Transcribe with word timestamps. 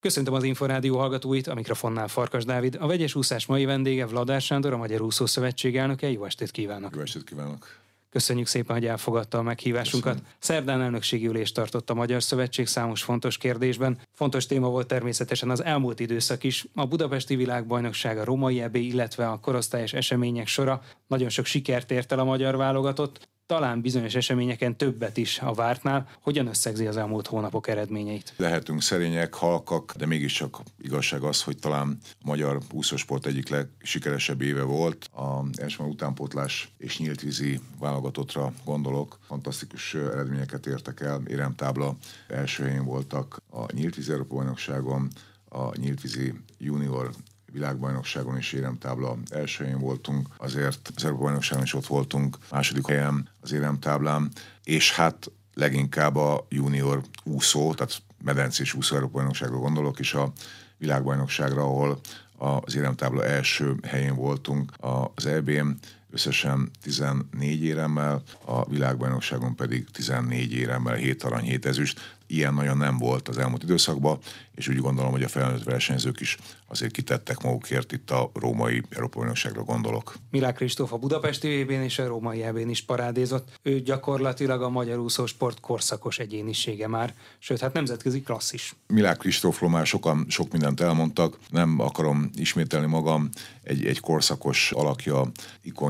Köszöntöm 0.00 0.34
az 0.34 0.42
Inforádió 0.42 0.98
hallgatóit, 0.98 1.46
a 1.46 1.54
mikrofonnál 1.54 2.08
Farkas 2.08 2.44
Dávid. 2.44 2.76
A 2.80 2.86
vegyes 2.86 3.14
úszás 3.14 3.46
mai 3.46 3.64
vendége 3.64 4.06
Vladár 4.06 4.40
Sándor, 4.40 4.72
a 4.72 4.76
Magyar 4.76 5.00
Úszó 5.00 5.26
Szövetség 5.26 5.76
elnöke. 5.76 6.10
Jó 6.10 6.24
estét 6.24 6.50
kívánok! 6.50 6.94
Jó 6.94 7.00
estét 7.00 7.24
kívánok! 7.24 7.66
Köszönjük 8.10 8.46
szépen, 8.46 8.76
hogy 8.76 8.86
elfogadta 8.86 9.38
a 9.38 9.42
meghívásunkat. 9.42 10.12
Köszönöm. 10.12 10.32
Szerdán 10.38 10.80
elnökségi 10.80 11.26
ülést 11.26 11.54
tartott 11.54 11.90
a 11.90 11.94
Magyar 11.94 12.22
Szövetség 12.22 12.66
számos 12.66 13.02
fontos 13.02 13.38
kérdésben. 13.38 13.98
Fontos 14.12 14.46
téma 14.46 14.68
volt 14.68 14.86
természetesen 14.86 15.50
az 15.50 15.64
elmúlt 15.64 16.00
időszak 16.00 16.44
is. 16.44 16.66
A 16.74 16.86
Budapesti 16.86 17.36
Világbajnokság, 17.36 18.18
a 18.18 18.24
Római 18.24 18.60
EB, 18.60 18.74
illetve 18.74 19.28
a 19.28 19.40
korosztályos 19.40 19.92
események 19.92 20.46
sora. 20.46 20.82
Nagyon 21.06 21.28
sok 21.28 21.44
sikert 21.44 21.90
ért 21.90 22.12
el 22.12 22.18
a 22.18 22.24
magyar 22.24 22.56
válogatott 22.56 23.28
talán 23.48 23.80
bizonyos 23.80 24.14
eseményeken 24.14 24.76
többet 24.76 25.16
is 25.16 25.38
a 25.38 25.52
vártnál. 25.52 26.08
Hogyan 26.20 26.46
összegzi 26.46 26.86
az 26.86 26.96
elmúlt 26.96 27.26
hónapok 27.26 27.68
eredményeit? 27.68 28.32
Lehetünk 28.36 28.82
szerények, 28.82 29.34
halkak, 29.34 29.94
de 29.96 30.06
mégiscsak 30.06 30.60
igazság 30.80 31.22
az, 31.22 31.42
hogy 31.42 31.58
talán 31.58 31.98
a 32.02 32.24
magyar 32.24 32.58
úszósport 32.72 33.26
egyik 33.26 33.48
legsikeresebb 33.48 34.40
éve 34.40 34.62
volt. 34.62 35.08
A 35.12 35.42
első 35.56 35.82
utánpótlás 35.82 36.72
és 36.78 36.98
nyíltvízi 36.98 37.60
válogatottra 37.78 38.52
gondolok. 38.64 39.18
Fantasztikus 39.26 39.94
eredményeket 39.94 40.66
értek 40.66 41.00
el. 41.00 41.22
Éremtábla 41.26 41.96
első 42.28 42.64
helyén 42.64 42.84
voltak 42.84 43.42
a 43.50 43.72
nyíltvízi 43.72 44.12
Európa 44.12 44.34
bajnokságon, 44.34 45.08
a 45.48 45.78
nyíltvízi 45.78 46.34
junior 46.58 47.10
világbajnokságon 47.52 48.36
is 48.36 48.52
éremtábla 48.52 49.18
első 49.30 49.64
helyen 49.64 49.80
voltunk, 49.80 50.28
azért 50.36 50.92
az 50.96 51.04
Európa 51.04 51.22
bajnokságon 51.22 51.64
is 51.64 51.74
ott 51.74 51.86
voltunk, 51.86 52.38
második 52.50 52.86
helyen 52.86 53.28
az 53.40 53.52
éremtáblán, 53.52 54.30
és 54.64 54.94
hát 54.94 55.30
leginkább 55.54 56.16
a 56.16 56.46
junior 56.48 57.02
úszó, 57.24 57.74
tehát 57.74 58.02
medencés 58.24 58.74
úszó 58.74 58.94
Európa 58.94 59.12
bajnokságra 59.12 59.56
gondolok, 59.56 59.98
és 59.98 60.14
a 60.14 60.32
világbajnokságra, 60.78 61.62
ahol 61.62 62.00
az 62.38 62.76
éremtábla 62.76 63.24
első 63.24 63.74
helyén 63.86 64.14
voltunk 64.14 64.72
az 65.14 65.26
EB-n, 65.26 65.70
összesen 66.10 66.70
14 66.82 67.64
éremmel, 67.64 68.22
a 68.44 68.68
világbajnokságon 68.70 69.54
pedig 69.54 69.90
14 69.90 70.52
éremmel, 70.52 70.94
7 70.94 71.22
arany, 71.22 71.44
7 71.44 71.66
ezüst 71.66 72.16
ilyen 72.28 72.54
nagyon 72.54 72.76
nem 72.76 72.98
volt 72.98 73.28
az 73.28 73.38
elmúlt 73.38 73.62
időszakban, 73.62 74.18
és 74.54 74.68
úgy 74.68 74.78
gondolom, 74.78 75.10
hogy 75.10 75.22
a 75.22 75.28
felnőtt 75.28 75.62
versenyzők 75.62 76.20
is 76.20 76.36
azért 76.66 76.92
kitettek 76.92 77.42
magukért 77.42 77.92
itt 77.92 78.10
a 78.10 78.30
római 78.34 78.82
Európa 78.90 79.32
gondolok. 79.64 80.14
Milák 80.30 80.54
Kristóf 80.54 80.92
a 80.92 80.96
Budapesti 80.96 81.62
vb 81.62 81.70
és 81.70 81.98
a 81.98 82.06
római 82.06 82.42
eb 82.42 82.56
is 82.56 82.84
parádézott. 82.84 83.58
Ő 83.62 83.80
gyakorlatilag 83.80 84.62
a 84.62 84.68
magyar 84.68 84.98
úszósport 84.98 85.60
korszakos 85.60 86.18
egyénisége 86.18 86.88
már, 86.88 87.14
sőt, 87.38 87.60
hát 87.60 87.72
nemzetközi 87.72 88.22
klasszis. 88.22 88.74
Milák 88.86 89.16
Kristófról 89.16 89.70
már 89.70 89.86
sokan 89.86 90.26
sok 90.28 90.52
mindent 90.52 90.80
elmondtak, 90.80 91.38
nem 91.50 91.80
akarom 91.80 92.30
ismételni 92.34 92.86
magam, 92.86 93.28
egy, 93.62 93.86
egy 93.86 94.00
korszakos 94.00 94.72
alakja, 94.72 95.30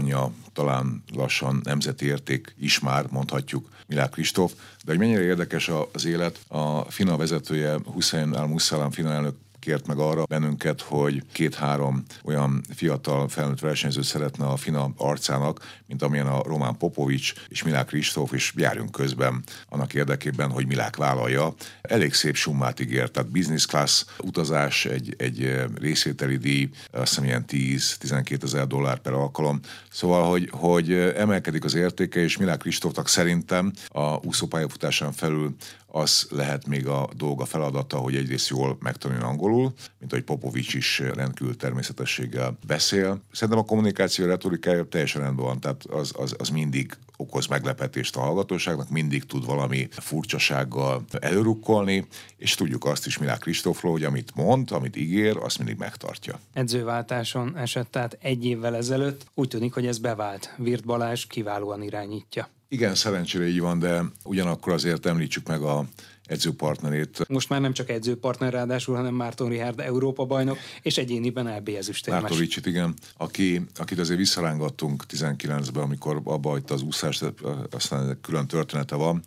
ikonja, 0.09 0.33
talán 0.53 1.03
lassan 1.15 1.61
nemzeti 1.65 2.07
érték 2.07 2.55
is 2.59 2.79
már, 2.79 3.07
mondhatjuk 3.11 3.69
Milák 3.87 4.11
Kristóf, 4.11 4.53
de 4.85 4.91
hogy 4.91 4.99
mennyire 4.99 5.23
érdekes 5.23 5.71
az 5.93 6.05
élet, 6.05 6.39
a 6.49 6.91
FINA 6.91 7.17
vezetője 7.17 7.79
Hussein 7.85 8.33
al-Musalam 8.33 8.91
FINA 8.91 9.13
elnök 9.13 9.35
kért 9.61 9.87
meg 9.87 9.99
arra 9.99 10.25
bennünket, 10.25 10.81
hogy 10.81 11.23
két-három 11.33 12.03
olyan 12.25 12.63
fiatal 12.75 13.29
felnőtt 13.29 13.61
versenyző 13.61 14.03
szeretne 14.03 14.47
a 14.47 14.57
FINA 14.57 14.91
arcának, 14.97 15.81
mint 15.87 16.03
amilyen 16.03 16.27
a 16.27 16.43
Román 16.43 16.77
Popovics 16.77 17.33
és 17.49 17.63
Milák 17.63 17.87
Kristóf, 17.87 18.33
és 18.33 18.53
járjunk 18.57 18.91
közben 18.91 19.43
annak 19.69 19.95
érdekében, 19.95 20.51
hogy 20.51 20.67
Milák 20.67 20.97
vállalja. 20.97 21.55
Elég 21.83 22.15
szép 22.15 22.35
summát 22.35 22.81
ígért, 22.81 23.13
tehát 23.13 23.31
business 23.31 23.67
class 23.67 24.05
utazás, 24.19 24.85
egy, 24.85 25.15
egy 25.19 25.65
részvételi 25.81 26.37
díj, 26.37 26.69
azt 26.91 27.09
hiszem 27.09 27.25
ilyen 27.25 27.45
10-12 27.49 28.43
ezer 28.43 28.67
dollár 28.67 28.99
per 28.99 29.13
alkalom. 29.13 29.61
Szóval, 29.91 30.31
hogy, 30.31 30.49
hogy 30.53 30.93
emelkedik 30.93 31.65
az 31.65 31.75
értéke, 31.75 32.21
és 32.21 32.37
Milák 32.37 32.59
Kristófnak 32.59 33.09
szerintem 33.09 33.73
a 33.89 34.27
úszópályafutásán 34.27 35.13
felül 35.13 35.57
az 35.91 36.27
lehet 36.31 36.67
még 36.67 36.87
a 36.87 37.09
dolga 37.17 37.45
feladata, 37.45 37.97
hogy 37.97 38.17
egyrészt 38.17 38.49
jól 38.49 38.77
megtanuljon 38.81 39.25
angolul, 39.25 39.73
mint 39.99 40.13
ahogy 40.13 40.25
Popovics 40.25 40.75
is 40.75 40.99
rendkívül 40.99 41.57
természetességgel 41.57 42.59
beszél. 42.67 43.23
Szerintem 43.33 43.59
a 43.59 43.67
kommunikáció 43.67 44.27
retorikája 44.27 44.85
teljesen 44.85 45.23
rendben 45.23 45.45
van, 45.45 45.61
tehát 45.61 45.85
az, 45.85 46.13
az, 46.17 46.35
az 46.39 46.49
mindig 46.49 46.97
okoz 47.17 47.47
meglepetést 47.47 48.17
a 48.17 48.21
hallgatóságnak, 48.21 48.91
mindig 48.91 49.25
tud 49.25 49.47
valami 49.47 49.89
furcsasággal 49.91 51.05
előrukkolni, 51.21 52.07
és 52.37 52.55
tudjuk 52.55 52.85
azt 52.85 53.07
is 53.07 53.19
Milák 53.19 53.39
Kristófról, 53.39 53.93
hogy 53.93 54.05
amit 54.05 54.35
mond, 54.35 54.71
amit 54.71 54.97
ígér, 54.97 55.37
azt 55.37 55.59
mindig 55.59 55.77
megtartja. 55.77 56.41
Edzőváltáson 56.53 57.57
esett 57.57 57.91
tehát 57.91 58.19
egy 58.21 58.45
évvel 58.45 58.77
ezelőtt, 58.77 59.27
úgy 59.35 59.49
tűnik, 59.49 59.73
hogy 59.73 59.87
ez 59.87 59.99
bevált. 59.99 60.55
Virt 60.57 60.85
Balázs 60.85 61.27
kiválóan 61.27 61.83
irányítja. 61.83 62.49
Igen, 62.69 62.95
szerencsére 62.95 63.47
így 63.47 63.61
van, 63.61 63.79
de 63.79 64.03
ugyanakkor 64.25 64.73
azért 64.73 65.07
említsük 65.07 65.47
meg 65.49 65.63
a 65.63 65.85
edzőpartnerét. 66.25 67.29
Most 67.29 67.49
már 67.49 67.61
nem 67.61 67.73
csak 67.73 67.89
edzőpartner 67.89 68.53
ráadásul, 68.53 68.97
hanem 68.97 69.15
Márton 69.15 69.49
Rihárd 69.49 69.81
Európa 69.81 70.25
bajnok, 70.25 70.59
és 70.83 70.99
egyéniben 70.99 71.57
LB 71.57 71.69
ezüstérmes. 71.69 72.23
Márton 72.23 72.41
Ricsit, 72.41 72.67
igen, 72.67 72.95
aki, 73.17 73.67
akit 73.75 73.99
azért 73.99 74.19
visszarángattunk 74.19 75.05
19-ben, 75.09 75.83
amikor 75.83 76.21
abba 76.25 76.51
hagyta 76.51 76.75
az 76.75 76.83
úszást, 76.83 77.35
aztán 77.71 78.19
külön 78.21 78.47
története 78.47 78.95
van, 78.95 79.23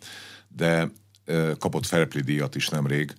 de 0.48 0.92
kapott 1.58 1.86
Fairplay 1.86 2.22
díjat 2.22 2.54
is 2.54 2.68
nemrég, 2.68 3.14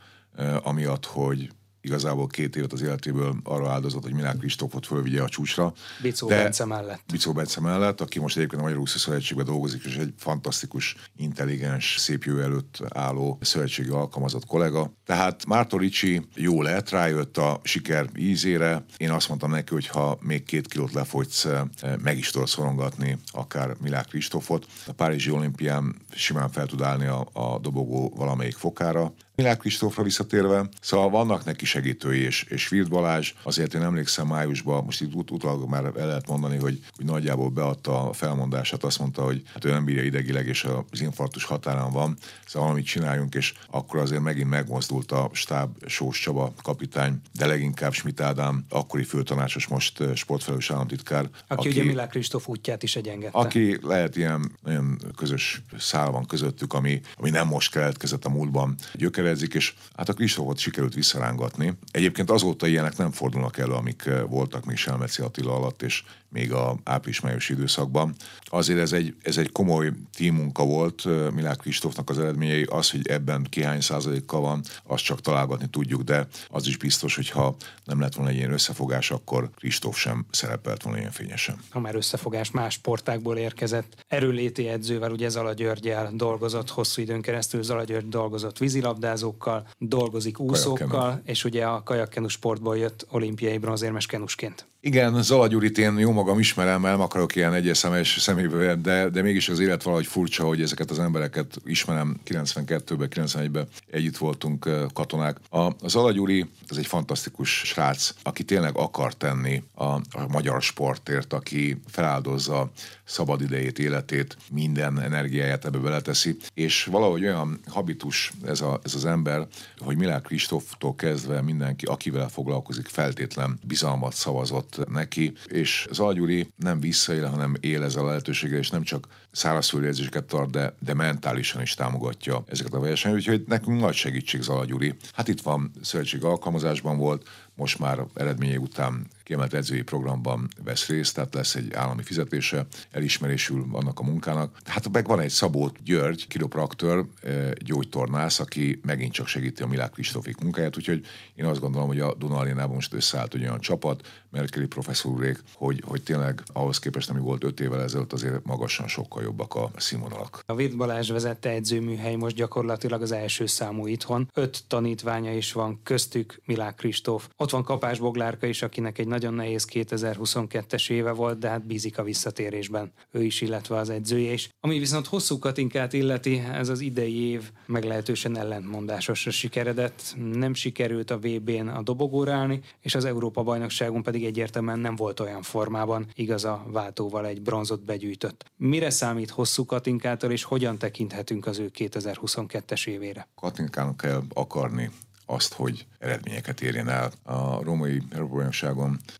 amiatt, 0.61 1.05
hogy 1.05 1.49
igazából 1.83 2.27
két 2.27 2.55
évet 2.55 2.73
az 2.73 2.81
életéből 2.81 3.35
arra 3.43 3.71
áldozott, 3.71 4.03
hogy 4.03 4.13
Milák 4.13 4.37
Kristófot 4.37 4.85
fölvigye 4.85 5.21
a 5.21 5.29
csúcsra. 5.29 5.73
Bicó 6.01 6.27
De, 6.27 6.43
Bence 6.43 6.65
mellett. 6.65 7.01
Bicó 7.11 7.33
Bence 7.33 7.61
mellett, 7.61 8.01
aki 8.01 8.19
most 8.19 8.37
egyébként 8.37 8.61
a 8.61 8.63
Magyar 8.63 8.79
Úszó 8.79 8.97
Szövetségben 8.97 9.45
dolgozik, 9.45 9.83
és 9.83 9.95
egy 9.95 10.13
fantasztikus, 10.17 10.95
intelligens, 11.15 11.95
szép 11.97 12.23
jövő 12.23 12.41
előtt 12.43 12.79
álló 12.89 13.37
szövetségi 13.41 13.89
alkalmazott 13.89 14.45
kollega. 14.45 14.93
Tehát 15.05 15.45
Márton 15.45 15.79
Ricsi 15.79 16.27
jó 16.35 16.61
lett, 16.61 16.89
rájött 16.89 17.37
a 17.37 17.59
siker 17.63 18.09
ízére. 18.17 18.85
Én 18.97 19.11
azt 19.11 19.27
mondtam 19.27 19.51
neki, 19.51 19.73
hogy 19.73 19.87
ha 19.87 20.17
még 20.21 20.43
két 20.43 20.67
kilót 20.67 20.93
lefogysz, 20.93 21.45
eh, 21.45 21.61
meg 22.03 22.17
is 22.17 22.29
tudod 22.29 22.47
szorongatni 22.47 23.17
akár 23.31 23.75
Milák 23.81 24.05
Kristófot. 24.05 24.65
A 24.87 24.91
Párizsi 24.91 25.31
olimpián 25.31 25.95
simán 26.11 26.49
fel 26.49 26.65
tud 26.65 26.81
állni 26.81 27.05
a, 27.05 27.27
a 27.33 27.59
dobogó 27.59 28.13
valamelyik 28.15 28.55
fokára. 28.55 29.13
Milák 29.35 29.57
Kristófra 29.57 30.03
visszatérve, 30.03 30.69
szóval 30.81 31.09
vannak 31.09 31.45
neki 31.45 31.65
segítői, 31.65 32.19
és, 32.19 32.43
és 32.43 32.69
Virt 32.69 32.89
Balázs, 32.89 33.33
azért 33.43 33.73
én 33.73 33.81
emlékszem 33.81 34.27
májusban, 34.27 34.83
most 34.83 35.01
itt 35.01 35.13
ut- 35.13 35.31
utal 35.31 35.67
már 35.67 35.83
el 35.83 36.07
lehet 36.07 36.27
mondani, 36.27 36.57
hogy, 36.57 36.79
hogy 36.95 37.05
nagyjából 37.05 37.49
beadta 37.49 38.09
a 38.09 38.13
felmondását, 38.13 38.83
azt 38.83 38.99
mondta, 38.99 39.23
hogy 39.23 39.41
hát 39.53 39.65
ő 39.65 39.69
nem 39.69 39.85
bírja 39.85 40.03
idegileg, 40.03 40.47
és 40.47 40.67
az 40.91 41.01
infarktus 41.01 41.43
határán 41.43 41.91
van, 41.91 42.17
szóval 42.45 42.67
valamit 42.67 42.85
csináljunk, 42.85 43.35
és 43.35 43.53
akkor 43.71 43.99
azért 43.99 44.21
megint 44.21 44.49
megmozdult 44.49 45.11
a 45.11 45.29
stáb 45.31 45.85
Sós 45.85 46.19
Csaba 46.19 46.53
kapitány, 46.61 47.21
de 47.31 47.45
leginkább 47.45 47.93
Schmidt 47.93 48.21
Ádám, 48.21 48.65
akkori 48.69 49.03
főtanácsos, 49.03 49.67
most 49.67 50.03
sportfelelős 50.15 50.71
államtitkár. 50.71 51.23
Aki, 51.23 51.33
aki 51.47 51.69
ugye 51.69 51.83
Milák 51.83 52.09
Kristóf 52.09 52.47
útját 52.47 52.83
is 52.83 52.95
egyengedte. 52.95 53.37
Aki 53.37 53.77
lehet 53.81 54.15
ilyen 54.15 54.51
nagyon 54.63 54.99
közös 55.15 55.61
szál 55.77 56.11
van 56.11 56.25
közöttük, 56.25 56.73
ami, 56.73 57.01
ami 57.15 57.29
nem 57.29 57.47
most 57.47 57.71
keletkezett 57.71 58.25
a 58.25 58.29
múltban. 58.29 58.75
Gyöker 58.93 59.21
gyökerezik, 59.23 59.53
és 59.53 59.73
hát 59.95 60.09
a 60.09 60.13
Kristófot 60.13 60.57
sikerült 60.57 60.93
visszarángatni. 60.93 61.73
Egyébként 61.91 62.29
azóta 62.29 62.67
ilyenek 62.67 62.97
nem 62.97 63.11
fordulnak 63.11 63.57
elő, 63.57 63.71
amik 63.71 64.05
eh, 64.05 64.21
voltak 64.27 64.65
még 64.65 64.77
Selmeci 64.77 65.21
Attila 65.21 65.55
alatt, 65.55 65.81
és 65.81 66.03
még 66.29 66.51
a 66.53 66.77
április-május 66.83 67.49
időszakban. 67.49 68.15
Azért 68.43 68.79
ez 68.79 68.91
egy, 68.91 69.15
ez 69.23 69.37
egy 69.37 69.51
komoly 69.51 69.91
tímunka 70.15 70.65
volt 70.65 71.01
eh, 71.05 71.31
Milák 71.31 71.57
Kristófnak 71.57 72.09
az 72.09 72.19
eredményei, 72.19 72.63
az, 72.63 72.91
hogy 72.91 73.07
ebben 73.07 73.47
ki 73.49 73.63
hány 73.63 73.81
százalékkal 73.81 74.41
van, 74.41 74.61
azt 74.83 75.03
csak 75.03 75.21
találgatni 75.21 75.67
tudjuk, 75.69 76.01
de 76.01 76.27
az 76.49 76.67
is 76.67 76.77
biztos, 76.77 77.15
hogy 77.15 77.29
ha 77.29 77.55
nem 77.85 77.99
lett 77.99 78.15
volna 78.15 78.31
egy 78.31 78.37
ilyen 78.37 78.53
összefogás, 78.53 79.11
akkor 79.11 79.49
Kristóf 79.55 79.97
sem 79.97 80.25
szerepelt 80.31 80.83
volna 80.83 80.99
ilyen 80.99 81.11
fényesen. 81.11 81.55
Ha 81.69 81.79
már 81.79 81.95
összefogás 81.95 82.51
más 82.51 82.73
sportákból 82.73 83.37
érkezett, 83.37 84.05
erőléti 84.07 84.67
edzővel, 84.67 85.11
ugye 85.11 85.29
Zala 85.29 85.53
Györgyel 85.53 86.11
dolgozott 86.13 86.69
hosszú 86.69 87.01
időn 87.01 87.21
keresztül, 87.21 87.63
Zala 87.63 87.83
György 87.83 88.09
dolgozott 88.09 88.57
vízilabdával, 88.57 89.11
labdázókkal, 89.13 89.67
dolgozik 89.77 90.39
úszókkal, 90.39 90.87
Kajakkenu. 90.87 91.21
és 91.23 91.43
ugye 91.43 91.65
a 91.65 91.83
kajakkenu 91.83 92.27
sportból 92.27 92.77
jött 92.77 93.07
olimpiai 93.11 93.57
bronzérmes 93.57 94.05
kenusként. 94.05 94.65
Igen, 94.85 95.23
Zala 95.23 95.47
Gyurit 95.47 95.77
én 95.77 95.97
jó 95.97 96.11
magam 96.11 96.39
ismerem, 96.39 96.81
nem 96.81 97.01
akarok 97.01 97.35
ilyen 97.35 97.53
egyes 97.53 97.77
személyes 97.77 98.17
személybe, 98.19 98.75
de, 98.75 99.09
de 99.09 99.21
mégis 99.21 99.49
az 99.49 99.59
élet 99.59 99.83
valahogy 99.83 100.05
furcsa, 100.05 100.45
hogy 100.45 100.61
ezeket 100.61 100.91
az 100.91 100.99
embereket 100.99 101.61
ismerem. 101.65 102.19
92-ben, 102.25 103.07
91-ben 103.11 103.67
együtt 103.91 104.17
voltunk 104.17 104.69
katonák. 104.93 105.37
A, 105.49 105.59
a 105.59 105.87
Zala 105.87 106.11
Gyuri, 106.11 106.49
ez 106.69 106.77
egy 106.77 106.85
fantasztikus 106.85 107.49
srác, 107.49 108.13
aki 108.23 108.43
tényleg 108.43 108.77
akar 108.77 109.13
tenni 109.13 109.63
a, 109.73 109.83
a 109.93 110.27
magyar 110.27 110.61
sportért, 110.61 111.33
aki 111.33 111.81
feláldozza 111.87 112.71
szabad 113.03 113.41
idejét, 113.41 113.79
életét, 113.79 114.37
minden 114.51 115.01
energiáját 115.01 115.65
ebbe 115.65 115.77
beleteszi, 115.77 116.37
és 116.53 116.85
valahogy 116.85 117.23
olyan 117.23 117.59
habitus 117.67 118.31
ez, 118.45 118.61
a, 118.61 118.79
ez 118.83 118.95
az 118.95 119.05
ember, 119.05 119.47
hogy 119.77 119.97
Milák 119.97 120.21
Kristóftól 120.21 120.95
kezdve 120.95 121.41
mindenki, 121.41 121.85
akivel 121.85 122.29
foglalkozik, 122.29 122.87
feltétlen 122.87 123.59
bizalmat 123.67 124.13
szavazott 124.13 124.72
neki, 124.89 125.33
és 125.45 125.87
Zalgyuri 125.91 126.47
nem 126.55 126.79
visszaél, 126.79 127.27
hanem 127.27 127.55
él 127.59 127.83
ezzel 127.83 128.03
a 128.03 128.07
lehetőséggel, 128.07 128.57
és 128.57 128.69
nem 128.69 128.83
csak 128.83 129.07
szárazföldi 129.31 130.09
tart, 130.27 130.51
de, 130.51 130.75
de 130.79 130.93
mentálisan 130.93 131.61
is 131.61 131.73
támogatja 131.73 132.43
ezeket 132.47 132.73
a 132.73 132.79
versenyeket, 132.79 133.23
úgyhogy 133.23 133.43
nekünk 133.47 133.79
nagy 133.79 133.93
segítség 133.93 134.41
Zalagyuri. 134.41 134.93
Hát 135.13 135.27
itt 135.27 135.41
van 135.41 135.71
szövetség 135.81 136.23
alkalmazásban 136.23 136.97
volt, 136.97 137.27
most 137.55 137.79
már 137.79 137.99
eredményei 138.13 138.57
után 138.57 139.07
kiemelt 139.23 139.53
edzői 139.53 139.81
programban 139.81 140.47
vesz 140.63 140.87
részt, 140.87 141.15
tehát 141.15 141.33
lesz 141.33 141.55
egy 141.55 141.73
állami 141.73 142.03
fizetése, 142.03 142.65
elismerésül 142.91 143.65
annak 143.71 143.99
a 143.99 144.03
munkának. 144.03 144.57
Hát 144.65 144.91
meg 144.91 145.07
van 145.07 145.19
egy 145.19 145.29
Szabó 145.29 145.71
György, 145.83 146.27
kiropraktor, 146.27 147.07
eh, 147.21 147.51
gyógytornász, 147.51 148.39
aki 148.39 148.79
megint 148.83 149.13
csak 149.13 149.27
segíti 149.27 149.61
a 149.61 149.67
Milák 149.67 149.91
Kristófik 149.91 150.37
munkáját, 150.37 150.77
úgyhogy 150.77 151.05
én 151.35 151.45
azt 151.45 151.59
gondolom, 151.59 151.87
hogy 151.87 151.99
a 151.99 152.13
Duna 152.13 152.37
Arénában 152.37 152.75
most 152.75 152.93
összeállt 152.93 153.33
egy 153.33 153.41
olyan 153.41 153.59
csapat, 153.59 154.07
Merkeli 154.33 154.65
professzor 154.65 155.37
hogy, 155.55 155.83
hogy 155.85 156.03
tényleg 156.03 156.43
ahhoz 156.53 156.79
képest, 156.79 157.09
ami 157.09 157.19
volt 157.19 157.43
öt 157.43 157.59
évvel 157.59 157.81
ezelőtt, 157.81 158.13
azért 158.13 158.45
magasan 158.45 158.87
sokkal 158.87 159.23
jobbak 159.23 159.55
a 159.55 159.71
színvonalak. 159.77 160.43
A 160.45 160.55
Virt 160.55 160.77
Balázs 160.77 161.11
vezette 161.11 161.49
edzőműhely 161.49 162.15
most 162.15 162.35
gyakorlatilag 162.35 163.01
az 163.01 163.11
első 163.11 163.45
számú 163.45 163.87
itthon. 163.87 164.29
Öt 164.33 164.63
tanítványa 164.67 165.33
is 165.33 165.51
van, 165.51 165.79
köztük 165.83 166.41
Milák 166.45 166.75
Kristóf. 166.75 167.29
Ott 167.37 167.49
van 167.49 167.63
Kapás 167.63 167.99
Boglárka 167.99 168.45
is, 168.45 168.61
akinek 168.61 168.97
egy 168.97 169.07
nagyon 169.13 169.33
nehéz 169.33 169.67
2022-es 169.71 170.89
éve 170.89 171.11
volt, 171.11 171.39
de 171.39 171.49
hát 171.49 171.65
bízik 171.65 171.97
a 171.97 172.03
visszatérésben. 172.03 172.91
Ő 173.11 173.23
is, 173.23 173.41
illetve 173.41 173.77
az 173.77 173.89
edzője 173.89 174.31
is. 174.31 174.49
Ami 174.59 174.79
viszont 174.79 175.07
hosszú 175.07 175.39
Katinkát 175.39 175.93
illeti, 175.93 176.37
ez 176.39 176.69
az 176.69 176.79
idei 176.79 177.29
év 177.29 177.51
meglehetősen 177.65 178.37
ellentmondásosra 178.37 179.31
sikeredett. 179.31 180.15
Nem 180.33 180.53
sikerült 180.53 181.11
a 181.11 181.17
VB-n 181.17 181.67
a 181.67 181.81
dobogóra 181.81 182.33
állni, 182.33 182.59
és 182.81 182.95
az 182.95 183.05
Európa 183.05 183.43
bajnokságon 183.43 184.03
pedig 184.03 184.25
egyértelműen 184.25 184.79
nem 184.79 184.95
volt 184.95 185.19
olyan 185.19 185.41
formában, 185.41 186.07
igaz 186.13 186.45
a 186.45 186.65
váltóval 186.67 187.25
egy 187.27 187.41
bronzot 187.41 187.85
begyűjtött. 187.85 188.45
Mire 188.57 188.89
számít 188.89 189.29
hosszú 189.29 189.65
Katinkától, 189.65 190.31
és 190.31 190.43
hogyan 190.43 190.77
tekinthetünk 190.77 191.45
az 191.45 191.59
ő 191.59 191.71
2022-es 191.77 192.87
évére? 192.87 193.27
Katinkának 193.35 193.97
kell 193.97 194.21
akarni 194.33 194.91
azt, 195.25 195.53
hogy 195.53 195.85
eredményeket 195.99 196.61
érjen 196.61 196.89
el. 196.89 197.11
A 197.23 197.63
római 197.63 198.01
Európa 198.09 198.51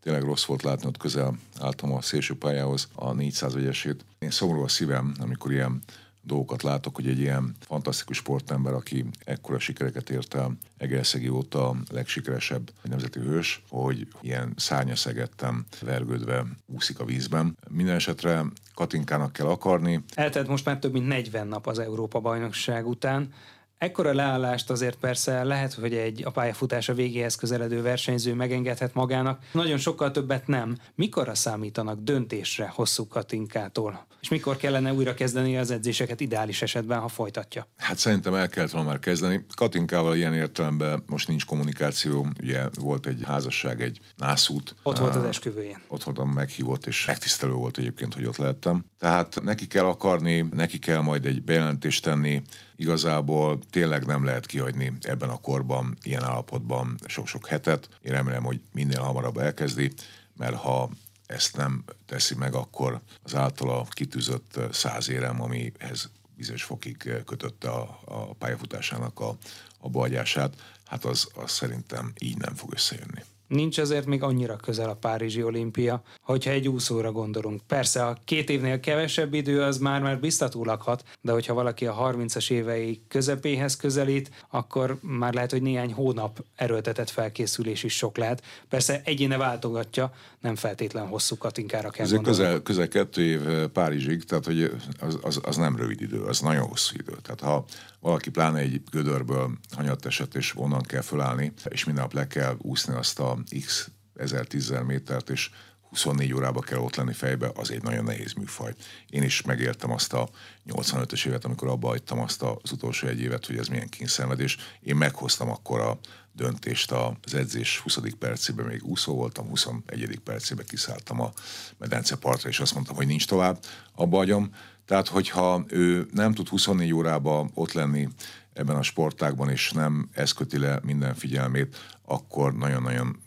tényleg 0.01 0.23
rossz 0.23 0.45
volt 0.45 0.63
látni, 0.63 0.87
ott 0.87 0.97
közel 0.97 1.37
álltam 1.59 1.93
a 1.93 2.01
szélső 2.01 2.37
pályához, 2.37 2.87
a 2.95 3.13
400 3.13 3.53
vegyesét. 3.53 4.05
Én 4.19 4.31
szomorú 4.31 4.63
a 4.63 4.67
szívem, 4.67 5.13
amikor 5.19 5.51
ilyen 5.51 5.81
dolgokat 6.21 6.63
látok, 6.63 6.95
hogy 6.95 7.07
egy 7.07 7.19
ilyen 7.19 7.55
fantasztikus 7.59 8.17
sportember, 8.17 8.73
aki 8.73 9.05
ekkora 9.25 9.59
sikereket 9.59 10.09
ért 10.09 10.33
el, 10.33 10.57
Egerszegi 10.77 11.29
óta 11.29 11.69
a 11.69 11.75
legsikeresebb 11.91 12.71
nemzeti 12.81 13.19
hős, 13.19 13.63
hogy 13.69 14.07
ilyen 14.21 14.53
szárnyaszegettem 14.55 15.65
vergődve 15.81 16.45
úszik 16.65 16.99
a 16.99 17.05
vízben. 17.05 17.57
Minden 17.69 17.95
esetre 17.95 18.43
Katinkának 18.73 19.33
kell 19.33 19.47
akarni. 19.47 20.03
Eltelt 20.13 20.47
most 20.47 20.65
már 20.65 20.79
több 20.79 20.91
mint 20.91 21.07
40 21.07 21.47
nap 21.47 21.67
az 21.67 21.79
Európa-bajnokság 21.79 22.87
után. 22.87 23.33
Ekkora 23.77 24.13
leállást 24.13 24.69
azért 24.69 24.95
persze 24.95 25.43
lehet, 25.43 25.73
hogy 25.73 25.93
egy 25.93 26.23
a 26.25 26.31
pályafutása 26.31 26.93
végéhez 26.93 27.35
közeledő 27.35 27.81
versenyző 27.81 28.33
megengedhet 28.33 28.93
magának, 28.93 29.43
nagyon 29.51 29.77
sokkal 29.77 30.11
többet 30.11 30.47
nem. 30.47 30.77
Mikorra 30.95 31.35
számítanak 31.35 31.99
döntésre 31.99 32.67
hosszú 32.67 33.07
Katinkától? 33.07 34.07
És 34.21 34.29
mikor 34.29 34.57
kellene 34.57 34.93
újra 34.93 35.13
kezdeni 35.13 35.57
az 35.57 35.71
edzéseket 35.71 36.19
ideális 36.19 36.61
esetben, 36.61 36.99
ha 36.99 37.07
folytatja? 37.07 37.67
Hát 37.77 37.97
szerintem 37.97 38.33
el 38.33 38.49
kellett 38.49 38.71
volna 38.71 38.87
már 38.87 38.99
kezdeni. 38.99 39.45
Katinkával 39.55 40.15
ilyen 40.15 40.33
értelemben 40.33 41.03
most 41.07 41.27
nincs 41.27 41.45
kommunikáció. 41.45 42.27
Ugye 42.41 42.61
volt 42.79 43.05
egy 43.05 43.21
házasság, 43.25 43.81
egy 43.81 43.99
nászút. 44.15 44.75
Ott 44.83 44.97
volt 44.97 45.15
az 45.15 45.23
esküvőjén. 45.23 45.81
Ott 45.87 46.03
voltam 46.03 46.29
meghívott, 46.29 46.85
és 46.85 47.05
megtisztelő 47.05 47.53
volt 47.53 47.77
egyébként, 47.77 48.13
hogy 48.13 48.25
ott 48.25 48.37
lettem. 48.37 48.85
Tehát 48.99 49.41
neki 49.43 49.67
kell 49.67 49.85
akarni, 49.85 50.45
neki 50.51 50.79
kell 50.79 51.01
majd 51.01 51.25
egy 51.25 51.43
bejelentést 51.43 52.03
tenni, 52.03 52.41
igazából 52.75 53.59
tényleg 53.69 54.05
nem 54.05 54.25
lehet 54.25 54.45
kihagyni 54.45 54.93
ebben 55.01 55.29
a 55.29 55.39
korban, 55.41 55.97
ilyen 56.01 56.23
állapotban 56.23 56.95
sok-sok 57.05 57.47
hetet. 57.47 57.89
Én 58.01 58.11
remélem, 58.11 58.43
hogy 58.43 58.61
minél 58.71 59.01
hamarabb 59.01 59.37
elkezdi, 59.37 59.91
mert 60.37 60.55
ha 60.55 60.89
ezt 61.25 61.55
nem 61.55 61.83
teszi 62.05 62.35
meg, 62.35 62.53
akkor 62.53 63.01
az 63.23 63.35
általa 63.35 63.85
kitűzött 63.89 64.59
száz 64.71 65.09
érem, 65.09 65.41
amihez 65.41 66.09
bizonyos 66.35 66.63
fokig 66.63 67.21
kötötte 67.25 67.69
a, 67.69 67.99
a 68.05 68.33
pályafutásának 68.33 69.19
a, 69.19 69.37
a 69.79 69.89
bagyását, 69.89 70.55
hát 70.85 71.05
az, 71.05 71.27
az 71.33 71.51
szerintem 71.51 72.13
így 72.19 72.37
nem 72.37 72.55
fog 72.55 72.73
összejönni. 72.73 73.23
Nincs 73.53 73.77
azért 73.77 74.05
még 74.05 74.23
annyira 74.23 74.55
közel 74.55 74.89
a 74.89 74.93
Párizsi 74.95 75.43
olimpia, 75.43 76.01
hogyha 76.21 76.51
egy 76.51 76.67
úszóra 76.67 77.11
gondolunk. 77.11 77.61
Persze 77.67 78.05
a 78.05 78.17
két 78.25 78.49
évnél 78.49 78.79
kevesebb 78.79 79.33
idő 79.33 79.61
az 79.61 79.77
már 79.77 80.01
már 80.01 80.19
biztatólag 80.19 80.81
hat, 80.81 81.03
de 81.21 81.31
hogyha 81.31 81.53
valaki 81.53 81.85
a 81.85 81.95
30-as 81.95 82.51
évei 82.51 83.01
közepéhez 83.07 83.75
közelít, 83.75 84.31
akkor 84.49 84.97
már 85.01 85.33
lehet, 85.33 85.51
hogy 85.51 85.61
néhány 85.61 85.93
hónap 85.93 86.43
erőltetett 86.55 87.09
felkészülés 87.09 87.83
is 87.83 87.95
sok 87.95 88.17
lehet. 88.17 88.43
Persze 88.69 89.01
egyéne 89.03 89.37
váltogatja, 89.37 90.13
nem 90.39 90.55
feltétlen 90.55 91.07
hosszú 91.07 91.37
katinkára 91.37 91.89
kell 91.89 92.05
Ez 92.05 92.15
közel, 92.23 92.61
közel 92.61 92.87
kettő 92.87 93.21
év 93.21 93.47
eh, 93.47 93.67
Párizsig, 93.67 94.23
tehát 94.23 94.45
hogy 94.45 94.71
az, 94.99 95.19
az, 95.21 95.39
az, 95.43 95.57
nem 95.57 95.75
rövid 95.75 96.01
idő, 96.01 96.21
az 96.21 96.39
nagyon 96.39 96.67
hosszú 96.67 96.95
idő. 96.99 97.17
Tehát 97.21 97.39
ha 97.39 97.65
valaki 98.03 98.29
pláne 98.29 98.59
egy 98.59 98.81
gödörből 98.91 99.57
hanyat 99.75 100.05
esett, 100.05 100.35
és 100.35 100.53
onnan 100.55 100.81
kell 100.81 101.01
fölállni, 101.01 101.53
és 101.69 101.83
minden 101.83 102.03
nap 102.03 102.13
le 102.13 102.27
kell 102.27 102.55
úszni 102.57 102.93
azt 102.93 103.19
a 103.19 103.37
x 103.65 103.89
ezer 104.15 104.45
tízzer 104.45 104.83
métert, 104.83 105.29
és 105.29 105.49
24 105.89 106.33
órába 106.33 106.59
kell 106.59 106.79
ott 106.79 106.95
lenni 106.95 107.13
fejbe, 107.13 107.51
az 107.55 107.71
egy 107.71 107.83
nagyon 107.83 108.03
nehéz 108.03 108.33
műfaj. 108.33 108.73
Én 109.09 109.23
is 109.23 109.41
megértem 109.41 109.91
azt 109.91 110.13
a 110.13 110.29
85-ös 110.67 111.25
évet, 111.25 111.45
amikor 111.45 111.67
abba 111.67 111.87
hagytam 111.87 112.19
azt 112.19 112.41
az 112.41 112.71
utolsó 112.71 113.07
egy 113.07 113.19
évet, 113.19 113.45
hogy 113.45 113.57
ez 113.57 113.67
milyen 113.67 113.89
kényszenvedés. 113.89 114.57
Én 114.81 114.95
meghoztam 114.95 115.49
akkor 115.49 115.79
a 115.79 115.99
döntést 116.31 116.91
az 116.91 117.33
edzés 117.33 117.79
20. 117.79 117.99
percében, 118.19 118.65
még 118.65 118.83
úszó 118.83 119.15
voltam, 119.15 119.47
21. 119.47 120.19
percében 120.23 120.65
kiszálltam 120.65 121.21
a 121.21 121.31
medence 121.77 122.15
partra, 122.15 122.49
és 122.49 122.59
azt 122.59 122.73
mondtam, 122.73 122.95
hogy 122.95 123.07
nincs 123.07 123.27
tovább, 123.27 123.59
abba 123.95 124.17
hagyom. 124.17 124.55
Tehát, 124.85 125.07
hogyha 125.07 125.63
ő 125.67 126.07
nem 126.13 126.33
tud 126.33 126.47
24 126.47 126.93
órába 126.93 127.49
ott 127.53 127.71
lenni 127.71 128.07
ebben 128.53 128.75
a 128.75 128.83
sportágban, 128.83 129.49
és 129.49 129.71
nem 129.71 130.09
ez 130.11 130.31
köti 130.31 130.57
le 130.57 130.79
minden 130.83 131.15
figyelmét, 131.15 131.77
akkor 132.05 132.53
nagyon-nagyon 132.53 133.19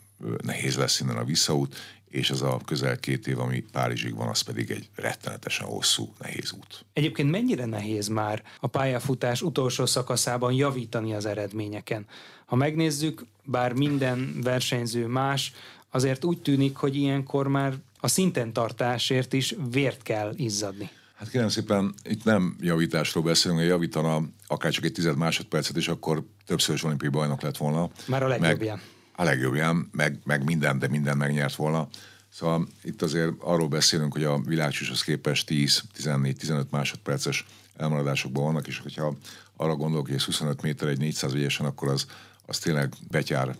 nehéz 0.43 0.75
lesz 0.75 0.99
innen 0.99 1.17
a 1.17 1.23
visszaút, 1.23 1.75
és 2.09 2.29
az 2.29 2.41
a 2.41 2.59
közel 2.65 2.97
két 2.99 3.27
év, 3.27 3.39
ami 3.39 3.63
Párizsig 3.71 4.15
van, 4.15 4.27
az 4.27 4.41
pedig 4.41 4.71
egy 4.71 4.89
rettenetesen 4.95 5.67
hosszú, 5.67 6.13
nehéz 6.19 6.51
út. 6.51 6.85
Egyébként 6.93 7.31
mennyire 7.31 7.65
nehéz 7.65 8.07
már 8.07 8.43
a 8.59 8.67
pályafutás 8.67 9.41
utolsó 9.41 9.85
szakaszában 9.85 10.53
javítani 10.53 11.13
az 11.13 11.25
eredményeken? 11.25 12.05
Ha 12.45 12.55
megnézzük, 12.55 13.25
bár 13.43 13.73
minden 13.73 14.39
versenyző 14.43 15.07
más, 15.07 15.53
azért 15.89 16.23
úgy 16.23 16.41
tűnik, 16.41 16.75
hogy 16.75 16.95
ilyenkor 16.95 17.47
már 17.47 17.73
a 17.99 18.07
szinten 18.07 18.53
tartásért 18.53 19.33
is 19.33 19.55
vért 19.71 20.01
kell 20.01 20.33
izzadni. 20.35 20.89
Hát 21.17 21.29
kérem 21.29 21.49
szépen, 21.49 21.93
itt 22.03 22.23
nem 22.23 22.55
javításról 22.59 23.23
beszélünk, 23.23 23.59
hogy 23.59 23.69
javítana 23.69 24.21
akár 24.47 24.71
csak 24.71 24.83
egy 24.83 24.91
tized 24.91 25.17
másodpercet, 25.17 25.77
és 25.77 25.87
akkor 25.87 26.23
többszörös 26.45 26.83
olimpiai 26.83 27.11
bajnok 27.11 27.41
lett 27.41 27.57
volna. 27.57 27.89
Már 28.05 28.23
a 28.23 28.27
legjobbján. 28.27 28.81
A 29.15 29.23
legjobbján, 29.23 29.89
meg, 29.91 30.19
meg 30.23 30.43
minden, 30.43 30.79
de 30.79 30.87
minden 30.87 31.17
megnyert 31.17 31.55
volna. 31.55 31.87
Szóval 32.29 32.67
itt 32.83 33.01
azért 33.01 33.31
arról 33.39 33.67
beszélünk, 33.67 34.13
hogy 34.13 34.23
a 34.23 34.39
világcsúcshoz 34.39 35.03
képest 35.03 35.47
10-14-15 35.51 36.69
másodperces 36.69 37.45
elmaradásokban 37.77 38.43
vannak, 38.43 38.67
és 38.67 38.79
hogyha 38.79 39.15
arra 39.55 39.75
gondolok, 39.75 40.05
hogy 40.05 40.15
ez 40.15 40.23
25 40.23 40.61
méter 40.61 40.87
egy 40.87 40.99
400 40.99 41.33
ügyesen, 41.33 41.65
akkor 41.65 41.87
az, 41.87 42.05
az 42.45 42.59
tényleg 42.59 42.93
betyár 43.09 43.47
uh, 43.47 43.55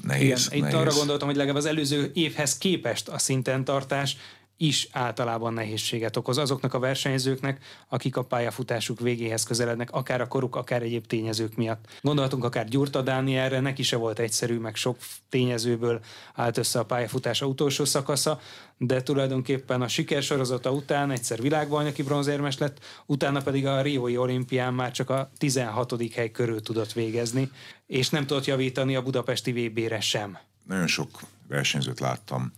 nehéz. 0.00 0.48
Igen, 0.50 0.60
nehéz. 0.60 0.74
itt 0.74 0.80
arra 0.80 0.92
gondoltam, 0.92 1.28
hogy 1.28 1.36
legalább 1.36 1.58
az 1.58 1.66
előző 1.66 2.10
évhez 2.14 2.58
képest 2.58 3.08
a 3.08 3.18
szinten 3.18 3.64
tartás 3.64 4.16
is 4.62 4.88
általában 4.92 5.52
nehézséget 5.52 6.16
okoz 6.16 6.38
azoknak 6.38 6.74
a 6.74 6.78
versenyzőknek, 6.78 7.64
akik 7.88 8.16
a 8.16 8.24
pályafutásuk 8.24 9.00
végéhez 9.00 9.42
közelednek, 9.42 9.90
akár 9.90 10.20
a 10.20 10.28
koruk, 10.28 10.56
akár 10.56 10.82
egyéb 10.82 11.06
tényezők 11.06 11.56
miatt. 11.56 11.84
Gondolhatunk 12.00 12.44
akár 12.44 12.68
Gyurta 12.68 13.02
Dánielre, 13.02 13.60
neki 13.60 13.82
se 13.82 13.96
volt 13.96 14.18
egyszerű, 14.18 14.58
meg 14.58 14.74
sok 14.76 14.96
tényezőből 15.28 16.00
állt 16.34 16.58
össze 16.58 16.78
a 16.78 16.84
pályafutása 16.84 17.46
utolsó 17.46 17.84
szakasza, 17.84 18.40
de 18.78 19.02
tulajdonképpen 19.02 19.82
a 19.82 19.88
sikersorozata 19.88 20.72
után 20.72 21.10
egyszer 21.10 21.40
világbajnoki 21.40 22.02
bronzérmes 22.02 22.58
lett, 22.58 22.78
utána 23.06 23.40
pedig 23.40 23.66
a 23.66 23.82
Riói 23.82 24.16
olimpián 24.16 24.74
már 24.74 24.90
csak 24.90 25.10
a 25.10 25.30
16. 25.38 26.12
hely 26.14 26.30
körül 26.30 26.62
tudott 26.62 26.92
végezni, 26.92 27.50
és 27.86 28.08
nem 28.08 28.26
tudott 28.26 28.44
javítani 28.44 28.96
a 28.96 29.02
budapesti 29.02 29.52
VB-re 29.52 30.00
sem. 30.00 30.38
Nagyon 30.66 30.86
sok 30.86 31.20
versenyzőt 31.48 32.00
láttam. 32.00 32.52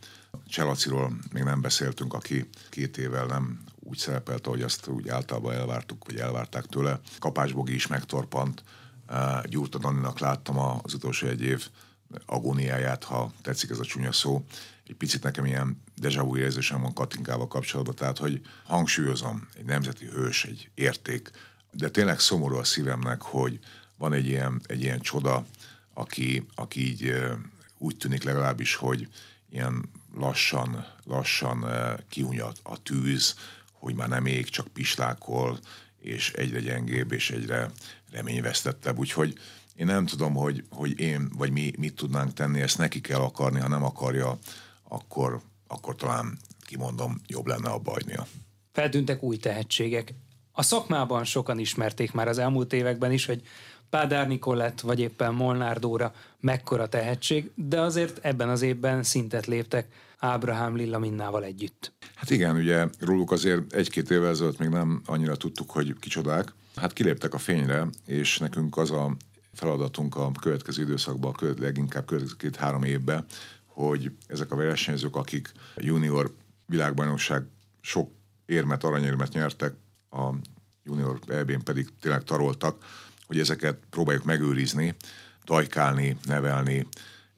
Cselaciról 0.47 1.17
még 1.33 1.43
nem 1.43 1.61
beszéltünk, 1.61 2.15
aki 2.15 2.49
két 2.71 2.99
évvel 2.99 3.27
nem 3.27 3.65
úgy 3.81 3.99
szerepelt, 3.99 4.47
ahogy 4.47 4.63
azt 4.63 4.87
úgy 4.87 5.09
általában 5.09 5.55
elvártuk, 5.55 6.05
vagy 6.07 6.17
elvárták 6.17 6.65
tőle. 6.65 7.01
Kapásbogi 7.19 7.75
is 7.75 7.87
megtorpant. 7.87 8.63
Gyurta 9.45 9.79
Daninak 9.79 10.19
láttam 10.19 10.59
az 10.59 10.95
utolsó 10.95 11.27
egy 11.27 11.43
év 11.43 11.69
agóniáját, 12.27 13.05
ha 13.05 13.33
tetszik 13.43 13.71
ez 13.71 13.79
a 13.79 13.85
csúnya 13.85 14.13
szó. 14.13 14.45
Egy 14.87 14.95
picit 14.95 15.23
nekem 15.23 15.47
ilyen 15.47 15.83
deja 15.97 16.25
vu 16.25 16.37
érzésem 16.37 16.81
van 16.81 16.93
Katinkával 16.93 17.49
kapcsolatban, 17.49 17.95
tehát 17.95 18.19
hogy 18.19 18.41
hangsúlyozom, 18.65 19.49
egy 19.57 19.65
nemzeti 19.65 20.07
hős, 20.07 20.45
egy 20.45 20.71
érték, 20.75 21.31
de 21.71 21.89
tényleg 21.89 22.21
szomorú 22.21 22.57
a 22.57 22.65
szívemnek, 22.65 23.23
hogy 23.23 23.59
van 23.97 24.13
egy 24.13 24.27
ilyen, 24.27 24.61
egy 24.67 24.83
ilyen 24.83 25.01
csoda, 25.01 25.47
aki, 25.95 26.47
aki 26.55 26.81
így 26.81 27.15
úgy 27.79 27.97
tűnik 27.97 28.23
legalábbis, 28.23 28.75
hogy 28.75 29.09
ilyen 29.51 29.91
lassan, 30.17 30.87
lassan 31.05 31.67
kiunyat 32.09 32.61
a 32.63 32.83
tűz, 32.83 33.35
hogy 33.73 33.95
már 33.95 34.09
nem 34.09 34.27
ég, 34.27 34.49
csak 34.49 34.69
pislákol, 34.69 35.59
és 35.99 36.33
egyre 36.33 36.61
gyengébb, 36.61 37.13
és 37.13 37.31
egyre 37.31 37.71
reményvesztettebb. 38.13 38.99
Úgyhogy 38.99 39.39
én 39.75 39.87
nem 39.87 40.07
tudom, 40.07 40.35
hogy, 40.35 40.65
hogy 40.71 41.01
én 41.01 41.29
vagy 41.37 41.53
mi 41.53 41.73
mit 41.79 41.95
tudnánk 41.95 42.33
tenni, 42.33 42.61
ezt 42.61 42.79
neki 42.79 43.01
kell 43.01 43.21
akarni, 43.21 43.61
ha 43.61 43.69
nem 43.69 43.85
akarja, 43.85 44.39
akkor, 44.89 45.41
akkor 45.67 45.97
talán 45.97 46.39
kimondom, 46.67 47.21
jobb 47.27 47.47
lenne 47.47 47.69
a 47.69 47.79
bajnia. 47.79 48.27
Feltűntek 48.73 49.23
új 49.23 49.37
tehetségek. 49.37 50.15
A 50.53 50.63
szakmában 50.63 51.25
sokan 51.25 51.59
ismerték 51.59 52.13
már 52.13 52.29
az 52.29 52.39
elmúlt 52.39 52.73
években 52.73 53.13
is, 53.13 53.27
hogy 53.27 53.43
Pádár 53.95 54.29
Nikolett 54.29 54.81
vagy 54.81 55.01
éppen 55.01 55.35
Molnár 55.35 55.79
Dóra 55.79 56.15
mekkora 56.41 56.89
tehetség, 56.89 57.51
de 57.55 57.81
azért 57.81 58.19
ebben 58.25 58.49
az 58.49 58.63
évben 58.63 59.03
szintet 59.03 59.47
léptek 59.47 59.87
Ábrahám 60.19 60.77
Lilla 60.77 60.99
Minnával 60.99 61.45
együtt. 61.45 61.93
Hát 62.15 62.31
igen, 62.31 62.57
ugye 62.57 62.89
róluk 63.01 63.31
azért 63.31 63.73
egy-két 63.73 64.11
évvel 64.11 64.29
ezelőtt 64.29 64.59
még 64.59 64.69
nem 64.69 65.03
annyira 65.07 65.37
tudtuk, 65.37 65.71
hogy 65.71 65.95
kicsodák. 65.99 66.53
Hát 66.77 66.93
kiléptek 66.93 67.35
a 67.35 67.39
fényre, 67.39 67.87
és 68.07 68.39
nekünk 68.39 68.77
az 68.77 68.91
a 68.91 69.17
feladatunk 69.53 70.17
a 70.17 70.31
következő 70.41 70.83
időszakban, 70.83 71.35
a 71.41 71.45
leginkább 71.59 72.05
következő 72.05 72.37
két-három 72.39 72.83
évben, 72.83 73.25
hogy 73.67 74.11
ezek 74.27 74.53
a 74.53 74.57
versenyzők, 74.57 75.17
akik 75.17 75.53
junior 75.77 76.35
világbajnokság 76.67 77.43
sok 77.81 78.11
érmet, 78.47 78.85
aranyérmet 78.85 79.33
nyertek, 79.33 79.75
a 80.11 80.31
junior 80.85 81.19
eb 81.27 81.63
pedig 81.63 81.89
tényleg 82.01 82.23
taroltak, 82.23 82.85
hogy 83.27 83.39
ezeket 83.39 83.77
próbáljuk 83.91 84.25
megőrizni, 84.25 84.95
dajkálni, 85.45 86.17
nevelni, 86.25 86.87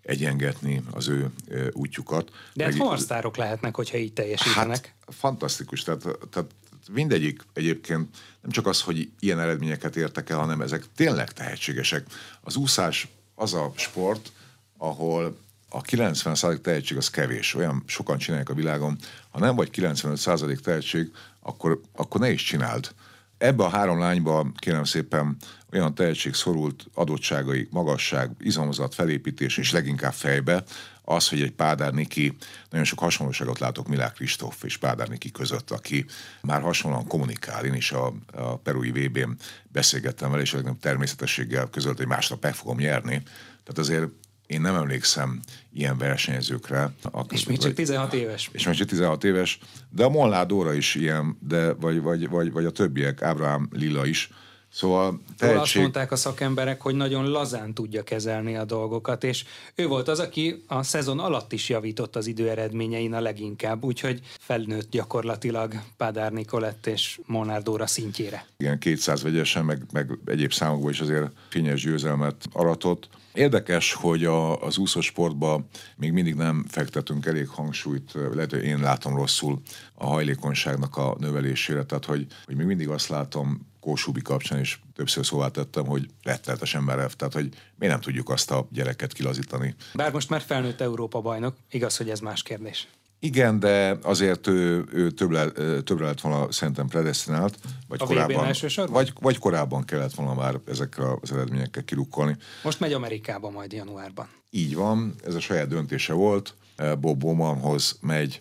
egyengetni 0.02 0.82
az 0.90 1.08
ő 1.08 1.30
útjukat. 1.72 2.30
De 2.54 2.64
hát 2.64 2.76
horsztárok 2.76 3.36
lehetnek, 3.36 3.74
hogyha 3.74 3.96
így 3.96 4.12
teljesítenek. 4.12 4.94
Hát, 5.06 5.14
fantasztikus. 5.14 5.82
Tehát, 5.82 6.02
tehát 6.30 6.50
mindegyik 6.90 7.42
egyébként 7.52 8.16
nem 8.40 8.50
csak 8.50 8.66
az, 8.66 8.80
hogy 8.80 9.10
ilyen 9.20 9.40
eredményeket 9.40 9.96
értek 9.96 10.30
el, 10.30 10.38
hanem 10.38 10.60
ezek 10.60 10.84
tényleg 10.96 11.32
tehetségesek. 11.32 12.06
Az 12.40 12.56
úszás 12.56 13.08
az 13.34 13.54
a 13.54 13.72
sport, 13.76 14.32
ahol 14.76 15.38
a 15.68 15.82
90% 15.82 16.60
tehetség 16.60 16.96
az 16.96 17.10
kevés, 17.10 17.54
olyan 17.54 17.82
sokan 17.86 18.18
csinálják 18.18 18.48
a 18.48 18.54
világon. 18.54 18.98
Ha 19.30 19.38
nem 19.38 19.54
vagy 19.54 19.70
95% 19.72 20.58
tehetség, 20.58 21.12
akkor, 21.40 21.80
akkor 21.92 22.20
ne 22.20 22.30
is 22.30 22.42
csináld. 22.42 22.94
Ebbe 23.38 23.64
a 23.64 23.68
három 23.68 23.98
lányba 23.98 24.46
kérem 24.56 24.84
szépen 24.84 25.36
olyan 25.72 25.94
tehetség 25.94 26.34
szorult 26.34 26.86
adottságai, 26.94 27.68
magasság, 27.70 28.30
izomzat, 28.38 28.94
felépítés 28.94 29.56
és 29.56 29.72
leginkább 29.72 30.12
fejbe, 30.12 30.64
az, 31.08 31.28
hogy 31.28 31.42
egy 31.42 31.52
Pádár 31.52 31.92
Niki, 31.92 32.36
nagyon 32.70 32.86
sok 32.86 32.98
hasonlóságot 32.98 33.58
látok 33.58 33.88
Milák 33.88 34.12
Kristóf 34.12 34.62
és 34.62 34.76
Pádár 34.76 35.08
Niki 35.08 35.30
között, 35.30 35.70
aki 35.70 36.04
már 36.42 36.60
hasonlóan 36.60 37.06
kommunikál. 37.06 37.64
Én 37.64 37.74
is 37.74 37.92
a, 37.92 38.12
a 38.32 38.56
Perui 38.56 38.90
VB-n 38.90 39.30
beszélgettem 39.68 40.30
vele, 40.30 40.42
és 40.42 40.54
a 40.54 40.76
természetességgel 40.80 41.68
közölt, 41.70 41.96
hogy 41.96 42.06
másnap 42.06 42.42
meg 42.42 42.54
fogom 42.54 42.78
nyerni. 42.78 43.22
Tehát 43.64 43.78
azért 43.78 44.08
én 44.46 44.60
nem 44.60 44.74
emlékszem 44.74 45.40
ilyen 45.72 45.98
versenyzőkre. 45.98 46.92
És 47.28 47.46
még 47.46 47.58
csak 47.58 47.72
16 47.72 48.14
éves. 48.14 48.50
És 48.52 48.66
még 48.66 48.74
csak 48.74 48.88
16 48.88 49.24
éves, 49.24 49.58
de 49.90 50.04
a 50.04 50.08
Molnár 50.08 50.46
Dóra 50.46 50.72
is 50.72 50.94
ilyen, 50.94 51.38
de, 51.48 51.72
vagy, 51.72 52.02
vagy, 52.02 52.28
vagy, 52.28 52.52
vagy 52.52 52.64
a 52.64 52.70
többiek, 52.70 53.22
Ábrahám 53.22 53.68
Lila 53.72 54.06
is, 54.06 54.30
Szóval 54.76 55.20
tehetség... 55.38 55.60
azt 55.60 55.74
mondták 55.74 56.12
a 56.12 56.16
szakemberek, 56.16 56.80
hogy 56.80 56.94
nagyon 56.94 57.30
lazán 57.30 57.74
tudja 57.74 58.02
kezelni 58.02 58.56
a 58.56 58.64
dolgokat, 58.64 59.24
és 59.24 59.44
ő 59.74 59.86
volt 59.86 60.08
az, 60.08 60.18
aki 60.18 60.64
a 60.66 60.82
szezon 60.82 61.18
alatt 61.18 61.52
is 61.52 61.68
javított 61.68 62.16
az 62.16 62.26
időeredményein 62.26 63.14
a 63.14 63.20
leginkább, 63.20 63.84
úgyhogy 63.84 64.20
felnőtt 64.38 64.90
gyakorlatilag 64.90 65.74
Pádár 65.96 66.32
Nikolett 66.32 66.86
és 66.86 67.20
Molnár 67.26 67.62
Dóra 67.62 67.86
szintjére. 67.86 68.46
Igen, 68.58 68.78
200 68.78 69.22
vegyesen, 69.22 69.64
meg, 69.64 69.82
meg 69.92 70.18
egyéb 70.24 70.52
számokban 70.52 70.90
is 70.90 71.00
azért 71.00 71.30
fényes 71.48 71.82
győzelmet 71.82 72.44
aratott. 72.52 73.08
Érdekes, 73.36 73.92
hogy 73.92 74.24
a, 74.24 74.62
az 74.62 74.78
úszósportban 74.78 75.66
még 75.96 76.12
mindig 76.12 76.34
nem 76.34 76.64
fektetünk 76.68 77.26
elég 77.26 77.48
hangsúlyt, 77.48 78.12
lehet, 78.34 78.50
hogy 78.50 78.64
én 78.64 78.78
látom 78.80 79.16
rosszul 79.16 79.60
a 79.94 80.06
hajlékonyságnak 80.06 80.96
a 80.96 81.16
növelésére, 81.18 81.84
tehát 81.84 82.04
hogy, 82.04 82.26
hogy 82.44 82.56
még 82.56 82.66
mindig 82.66 82.88
azt 82.88 83.08
látom 83.08 83.66
Kósubi 83.80 84.22
kapcsán 84.22 84.60
is 84.60 84.80
többször 84.94 85.26
szóvá 85.26 85.48
tettem, 85.48 85.86
hogy 85.86 86.06
rettenetesen 86.22 86.82
merev, 86.82 87.10
tehát 87.10 87.34
hogy 87.34 87.48
mi 87.74 87.86
nem 87.86 88.00
tudjuk 88.00 88.28
azt 88.28 88.50
a 88.50 88.66
gyereket 88.70 89.12
kilazítani. 89.12 89.74
Bár 89.94 90.12
most 90.12 90.28
már 90.28 90.40
felnőtt 90.40 90.80
Európa 90.80 91.20
bajnok, 91.20 91.56
igaz, 91.70 91.96
hogy 91.96 92.10
ez 92.10 92.20
más 92.20 92.42
kérdés. 92.42 92.88
Igen, 93.18 93.58
de 93.58 93.98
azért 94.02 94.46
ő, 94.46 94.84
ő 94.92 95.10
többre, 95.10 95.50
többre 95.82 96.04
lett 96.04 96.20
volna 96.20 96.52
szerintem 96.52 96.86
predestinált, 96.86 97.58
vagy 97.88 98.00
a 98.02 98.06
korábban, 98.06 98.52
vagy, 98.86 99.12
vagy 99.20 99.38
korábban 99.38 99.84
kellett 99.84 100.14
volna 100.14 100.34
már 100.34 100.60
ezekre 100.66 101.04
az 101.20 101.32
eredményekkel 101.32 101.84
kirukkolni. 101.84 102.36
Most 102.62 102.80
megy 102.80 102.92
Amerikába 102.92 103.50
majd 103.50 103.72
januárban. 103.72 104.28
Így 104.50 104.74
van, 104.74 105.14
ez 105.24 105.34
a 105.34 105.40
saját 105.40 105.68
döntése 105.68 106.12
volt. 106.12 106.54
Bob 107.00 107.18
Bowmanhoz 107.18 107.98
megy, 108.00 108.40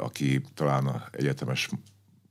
aki 0.00 0.40
talán 0.54 0.86
a 0.86 1.04
egyetemes 1.10 1.70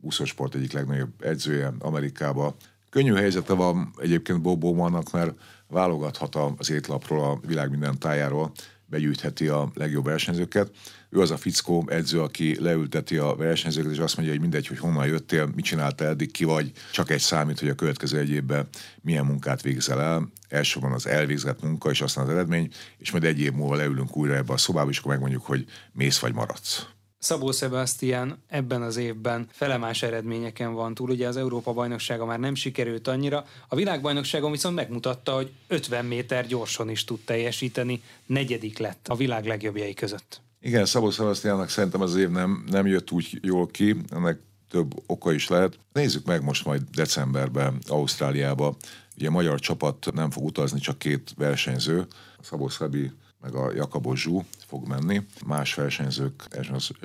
úszósport 0.02 0.56
egyik 0.56 0.72
legnagyobb 0.72 1.12
edzője 1.20 1.74
Amerikába. 1.80 2.56
Könnyű 2.90 3.14
helyzete 3.14 3.54
van 3.54 3.94
egyébként 3.98 4.42
Bob 4.42 4.60
Bowmannak, 4.60 5.12
mert 5.12 5.34
válogathat 5.68 6.36
az 6.58 6.70
étlapról 6.70 7.24
a 7.24 7.40
világ 7.48 7.70
minden 7.70 8.00
tájáról, 8.00 8.52
begyűjtheti 8.94 9.48
a 9.48 9.72
legjobb 9.74 10.06
versenyzőket. 10.06 10.72
Ő 11.10 11.20
az 11.20 11.32
a 11.32 11.38
fickó 11.38 11.86
edző, 11.90 12.22
aki 12.22 12.62
leülteti 12.62 13.18
a 13.18 13.36
versenyzőket, 13.36 13.92
és 13.92 13.98
azt 13.98 14.16
mondja, 14.16 14.34
hogy 14.34 14.42
mindegy, 14.42 14.68
hogy 14.68 14.80
honnan 14.80 15.08
jöttél, 15.08 15.50
mit 15.56 15.66
csináltál 15.66 16.08
eddig, 16.08 16.32
ki 16.32 16.44
vagy, 16.44 16.72
csak 16.92 17.10
egy 17.10 17.20
számít, 17.20 17.60
hogy 17.60 17.70
a 17.70 17.76
következő 17.76 18.20
egy 18.20 18.30
évben 18.30 18.68
milyen 19.02 19.26
munkát 19.26 19.62
végzel 19.62 20.02
el. 20.02 20.32
Elsősorban 20.50 20.92
az 20.92 21.08
elvégzett 21.08 21.62
munka, 21.62 21.90
és 21.90 22.02
aztán 22.02 22.24
az 22.24 22.30
eredmény, 22.30 22.70
és 22.98 23.12
majd 23.12 23.24
egy 23.24 23.40
év 23.40 23.52
múlva 23.52 23.76
leülünk 23.76 24.18
újra 24.18 24.36
ebbe 24.36 24.54
a 24.54 24.58
szobába, 24.58 24.90
és 24.90 24.98
akkor 24.98 25.12
megmondjuk, 25.12 25.46
hogy 25.46 25.66
mész 25.92 26.20
vagy 26.20 26.34
maradsz. 26.34 26.88
Szabó 27.24 27.51
Sebastian 27.51 28.38
ebben 28.48 28.82
az 28.82 28.98
évben 28.98 29.48
felemás 29.51 30.03
eredményeken 30.03 30.74
van 30.74 30.94
túl. 30.94 31.10
Ugye 31.10 31.27
az 31.27 31.38
Európa 31.38 31.74
bajnoksága 31.74 32.25
már 32.25 32.39
nem 32.39 32.56
sikerült 32.56 33.08
annyira. 33.08 33.46
A 33.68 33.75
világbajnokságon 33.75 34.51
viszont 34.51 34.75
megmutatta, 34.75 35.34
hogy 35.34 35.51
50 35.68 36.06
méter 36.06 36.48
gyorsan 36.48 36.89
is 36.89 37.03
tud 37.03 37.20
teljesíteni. 37.20 38.01
Negyedik 38.25 38.77
lett 38.77 39.08
a 39.08 39.15
világ 39.15 39.46
legjobbjai 39.46 39.94
között. 39.94 40.42
Igen, 40.62 40.86
Szabó 40.86 41.10
Sebastiannak 41.10 41.70
szerintem 41.70 42.01
az 42.01 42.15
év 42.15 42.30
nem, 42.30 42.63
nem 42.70 42.88
jött 42.88 43.12
úgy 43.12 43.39
jól 43.42 43.68
ki. 43.68 43.96
Ennek 44.10 44.39
több 44.70 44.94
oka 45.06 45.34
is 45.34 45.48
lehet. 45.48 45.77
Nézzük 45.94 46.25
meg 46.25 46.44
most 46.44 46.65
majd 46.65 46.82
decemberben 46.94 47.77
Ausztráliába. 47.88 48.75
Ugye 49.18 49.27
a 49.27 49.32
magyar 49.32 49.60
csapat 49.60 50.10
nem 50.13 50.32
fog 50.32 50.46
utazni, 50.46 50.80
csak 50.80 50.98
két 50.98 51.34
versenyző. 51.38 52.06
Szabó 52.42 52.68
Szabi 52.70 53.12
meg 53.42 53.56
a 53.56 53.72
Jakabos 53.74 54.22
Zsú 54.22 54.44
fog 54.74 54.88
menni. 54.88 55.22
Más 55.46 55.74
versenyzők 55.74 56.48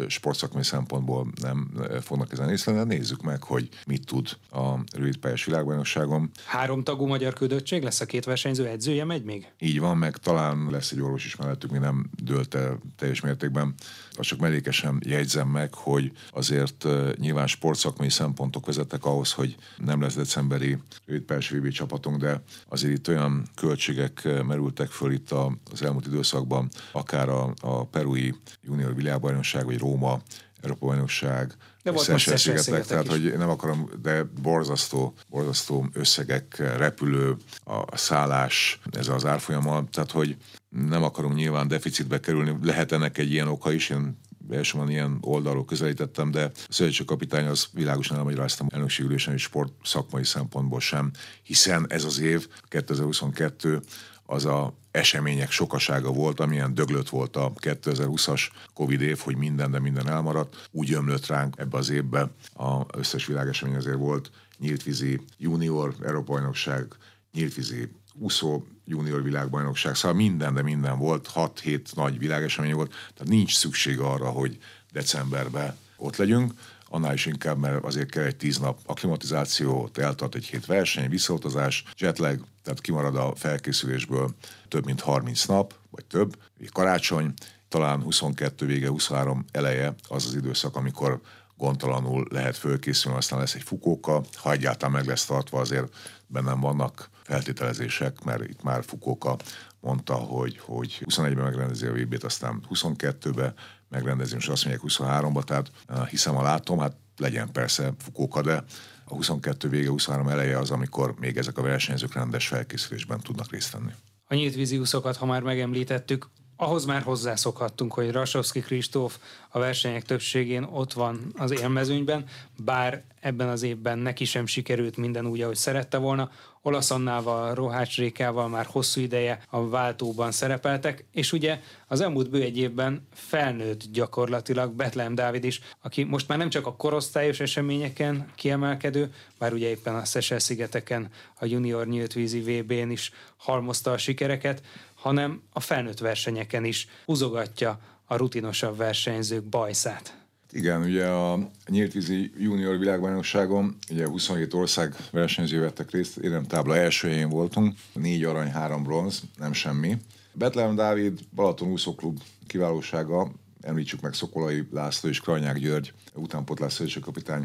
sportszakmai 0.06 0.62
szempontból 0.62 1.26
nem 1.40 1.70
fognak 2.00 2.32
ezen 2.32 2.48
részt 2.48 2.72
de 2.72 2.84
nézzük 2.84 3.22
meg, 3.22 3.42
hogy 3.42 3.68
mit 3.86 4.06
tud 4.06 4.28
a 4.50 4.74
rövidpályás 4.96 5.44
világbajnokságon. 5.44 6.30
Három 6.44 6.82
tagú 6.82 7.06
magyar 7.06 7.32
küldöttség 7.32 7.82
lesz 7.82 8.00
a 8.00 8.06
két 8.06 8.24
versenyző 8.24 8.66
edzője, 8.66 9.04
megy 9.04 9.24
még? 9.24 9.52
Így 9.58 9.80
van, 9.80 9.96
meg 9.96 10.16
talán 10.16 10.68
lesz 10.70 10.90
egy 10.90 11.00
orvos 11.00 11.24
is 11.24 11.36
mellettük, 11.36 11.70
mi 11.70 11.78
nem 11.78 12.10
dőlt 12.22 12.54
el 12.54 12.78
teljes 12.96 13.20
mértékben. 13.20 13.74
Azt 14.12 14.28
csak 14.28 14.38
mellékesen 14.38 15.02
jegyzem 15.06 15.48
meg, 15.48 15.74
hogy 15.74 16.12
azért 16.30 16.86
nyilván 17.16 17.46
sportszakmai 17.46 18.10
szempontok 18.10 18.66
vezettek 18.66 19.04
ahhoz, 19.04 19.32
hogy 19.32 19.56
nem 19.76 20.00
lesz 20.00 20.14
decemberi 20.14 20.78
rövidpályás 21.06 21.50
VB 21.50 21.68
csapatunk, 21.68 22.16
de 22.16 22.42
azért 22.68 22.92
itt 22.92 23.08
olyan 23.08 23.48
költségek 23.54 24.28
merültek 24.46 24.90
föl 24.90 25.12
itt 25.12 25.30
az 25.70 25.82
elmúlt 25.82 26.06
időszakban, 26.06 26.68
akár 26.92 27.28
a, 27.28 27.54
a 27.60 27.86
perui 27.86 28.34
junior 28.62 28.94
világbajnokság, 28.94 29.64
vagy 29.64 29.78
Róma 29.78 30.20
Európa 30.60 30.86
bajnokság, 30.86 31.54
de 31.82 31.90
volt 31.90 32.08
most 32.08 32.38
szigetek, 32.38 32.86
tehát 32.86 33.04
is. 33.04 33.10
hogy 33.10 33.34
nem 33.38 33.48
akarom, 33.48 33.90
de 34.02 34.22
borzasztó, 34.42 35.14
borzasztó 35.28 35.88
összegek, 35.92 36.56
repülő, 36.58 37.36
a 37.64 37.96
szállás, 37.96 38.80
ez 38.90 39.08
az 39.08 39.26
árfolyama, 39.26 39.84
tehát 39.90 40.10
hogy 40.10 40.36
nem 40.68 41.02
akarunk 41.02 41.34
nyilván 41.34 41.68
deficitbe 41.68 42.20
kerülni, 42.20 42.56
lehet 42.62 42.92
ennek 42.92 43.18
egy 43.18 43.32
ilyen 43.32 43.48
oka 43.48 43.72
is, 43.72 43.90
én 43.90 44.18
elsősorban 44.50 44.90
ilyen 44.90 45.18
oldalról 45.20 45.64
közelítettem, 45.64 46.30
de 46.30 46.50
a 46.68 47.04
kapitány 47.06 47.46
az 47.46 47.66
világosan 47.72 48.16
elmagyaráztam 48.16 48.66
elnökségülésen 48.70 49.34
és 49.34 49.42
sport 49.42 49.72
szakmai 49.84 50.24
szempontból 50.24 50.80
sem, 50.80 51.10
hiszen 51.42 51.86
ez 51.88 52.04
az 52.04 52.18
év, 52.18 52.48
2022 52.68 53.80
az 54.24 54.44
a 54.44 54.78
események 54.98 55.50
sokasága 55.50 56.12
volt, 56.12 56.40
amilyen 56.40 56.74
döglött 56.74 57.08
volt 57.08 57.36
a 57.36 57.52
2020-as 57.60 58.48
Covid 58.74 59.00
év, 59.00 59.18
hogy 59.18 59.36
minden, 59.36 59.70
de 59.70 59.80
minden 59.80 60.08
elmaradt. 60.08 60.68
Úgy 60.70 60.92
ömlött 60.92 61.26
ránk 61.26 61.54
ebbe 61.58 61.76
az 61.76 61.90
évbe, 61.90 62.20
a 62.54 62.98
összes 62.98 63.26
világesemény 63.26 63.76
azért 63.76 63.96
volt, 63.96 64.30
nyíltvízi 64.58 65.20
junior 65.38 65.94
Európa-bajnokság, 66.02 66.86
nyíltvízi 67.32 67.88
úszó 68.14 68.64
junior 68.84 69.22
világbajnokság, 69.22 69.94
szóval 69.94 70.16
minden, 70.16 70.54
de 70.54 70.62
minden 70.62 70.98
volt, 70.98 71.30
6-7 71.34 71.94
nagy 71.94 72.18
világesemény 72.18 72.74
volt, 72.74 72.90
tehát 72.90 73.32
nincs 73.32 73.56
szükség 73.56 73.98
arra, 74.00 74.28
hogy 74.28 74.58
decemberben 74.92 75.76
ott 75.98 76.16
legyünk 76.16 76.52
annál 76.88 77.14
is 77.14 77.26
inkább, 77.26 77.58
mert 77.58 77.84
azért 77.84 78.10
kell 78.10 78.24
egy 78.24 78.36
tíz 78.36 78.58
nap 78.58 78.78
akklimatizáció, 78.86 79.90
eltart 79.94 80.34
egy 80.34 80.46
hét 80.46 80.66
verseny, 80.66 81.08
visszautazás, 81.08 81.84
jetlag, 81.96 82.44
tehát 82.62 82.80
kimarad 82.80 83.16
a 83.16 83.32
felkészülésből 83.34 84.34
több 84.68 84.84
mint 84.84 85.00
30 85.00 85.44
nap, 85.44 85.74
vagy 85.90 86.04
több, 86.04 86.38
egy 86.60 86.72
karácsony, 86.72 87.32
talán 87.68 88.02
22 88.02 88.66
vége, 88.66 88.88
23 88.88 89.44
eleje 89.52 89.94
az 90.08 90.26
az 90.26 90.34
időszak, 90.34 90.76
amikor 90.76 91.20
gondtalanul 91.56 92.26
lehet 92.30 92.56
fölkészülni, 92.56 93.18
aztán 93.18 93.38
lesz 93.38 93.54
egy 93.54 93.62
fukóka, 93.62 94.22
ha 94.34 94.52
egyáltalán 94.52 94.94
meg 94.94 95.06
lesz 95.06 95.24
tartva, 95.24 95.60
azért 95.60 95.94
bennem 96.26 96.60
vannak 96.60 97.10
feltételezések, 97.22 98.24
mert 98.24 98.44
itt 98.44 98.62
már 98.62 98.84
Fukóka 98.84 99.36
mondta, 99.80 100.14
hogy, 100.14 100.58
hogy 100.58 101.04
21-ben 101.04 101.44
megrendezi 101.44 101.86
a 101.86 101.92
VB-t, 101.92 102.24
aztán 102.24 102.62
22-be 102.70 103.54
megrendezni, 103.88 104.36
és 104.36 104.48
azt 104.48 104.64
mondják 104.64 104.92
23-ba, 104.92 105.42
tehát 105.42 105.70
eh, 105.86 106.06
hiszem 106.06 106.36
a 106.36 106.42
látom, 106.42 106.78
hát 106.78 106.96
legyen 107.16 107.52
persze 107.52 107.92
Fukóka, 107.98 108.42
de 108.42 108.64
a 109.04 109.14
22 109.14 109.68
vége, 109.68 109.88
23 109.88 110.28
eleje 110.28 110.58
az, 110.58 110.70
amikor 110.70 111.14
még 111.18 111.36
ezek 111.36 111.58
a 111.58 111.62
versenyzők 111.62 112.12
rendes 112.12 112.48
felkészülésben 112.48 113.20
tudnak 113.20 113.50
részt 113.50 113.72
venni. 113.72 113.92
A 114.24 114.34
nyílt 114.34 114.54
vízi 114.54 114.80
ha 115.16 115.26
már 115.26 115.42
megemlítettük, 115.42 116.28
ahhoz 116.60 116.84
már 116.84 117.02
hozzászokhattunk, 117.02 117.92
hogy 117.92 118.10
Rasowski 118.10 118.60
Kristóf 118.60 119.18
a 119.48 119.58
versenyek 119.58 120.04
többségén 120.04 120.62
ott 120.62 120.92
van 120.92 121.32
az 121.36 121.60
élmezőnyben, 121.60 122.24
bár 122.56 123.02
ebben 123.20 123.48
az 123.48 123.62
évben 123.62 123.98
neki 123.98 124.24
sem 124.24 124.46
sikerült 124.46 124.96
minden 124.96 125.26
úgy, 125.26 125.40
ahogy 125.40 125.56
szerette 125.56 125.96
volna. 125.98 126.30
Olasz 126.62 126.90
Annával, 126.90 127.54
Rohács 127.54 127.96
Rékával 127.96 128.48
már 128.48 128.66
hosszú 128.66 129.00
ideje 129.00 129.42
a 129.48 129.68
váltóban 129.68 130.32
szerepeltek, 130.32 131.04
és 131.12 131.32
ugye 131.32 131.60
az 131.86 132.00
elmúlt 132.00 132.30
bő 132.30 132.42
egy 132.42 132.58
évben 132.58 133.06
felnőtt 133.14 133.90
gyakorlatilag 133.92 134.72
Betlehem 134.72 135.14
Dávid 135.14 135.44
is, 135.44 135.60
aki 135.82 136.04
most 136.04 136.28
már 136.28 136.38
nem 136.38 136.48
csak 136.48 136.66
a 136.66 136.76
korosztályos 136.76 137.40
eseményeken 137.40 138.30
kiemelkedő, 138.34 139.12
bár 139.38 139.52
ugye 139.52 139.68
éppen 139.68 139.94
a 139.94 140.04
Szesel-szigeteken 140.04 141.10
a 141.38 141.44
junior 141.44 141.86
nyílt 141.86 142.12
vízi 142.12 142.40
VB-n 142.40 142.90
is 142.90 143.12
halmozta 143.36 143.92
a 143.92 143.98
sikereket, 143.98 144.62
hanem 144.98 145.42
a 145.52 145.60
felnőtt 145.60 145.98
versenyeken 145.98 146.64
is 146.64 146.88
húzogatja 147.04 147.80
a 148.04 148.16
rutinosabb 148.16 148.76
versenyzők 148.76 149.44
bajszát. 149.44 150.16
Igen, 150.52 150.82
ugye 150.82 151.06
a 151.06 151.50
nyíltvízi 151.66 152.32
junior 152.38 152.78
világbajnokságon 152.78 153.76
ugye 153.90 154.06
27 154.06 154.54
ország 154.54 154.94
versenyző 155.10 155.60
vettek 155.60 155.90
részt, 155.90 156.20
tábla 156.46 156.76
első 156.76 157.08
helyén 157.08 157.28
voltunk, 157.28 157.74
négy 157.92 158.24
arany, 158.24 158.50
három 158.50 158.82
bronz, 158.82 159.22
nem 159.36 159.52
semmi. 159.52 159.96
Betlehem 160.32 160.74
Dávid, 160.74 161.20
Balaton 161.34 161.68
úszóklub 161.68 162.20
kiválósága, 162.46 163.32
említsük 163.60 164.00
meg 164.00 164.14
Szokolai 164.14 164.68
László 164.70 165.08
és 165.08 165.20
Krajnyák 165.20 165.58
György, 165.58 165.92
utánpotlás 166.14 166.98
kapitány 167.00 167.44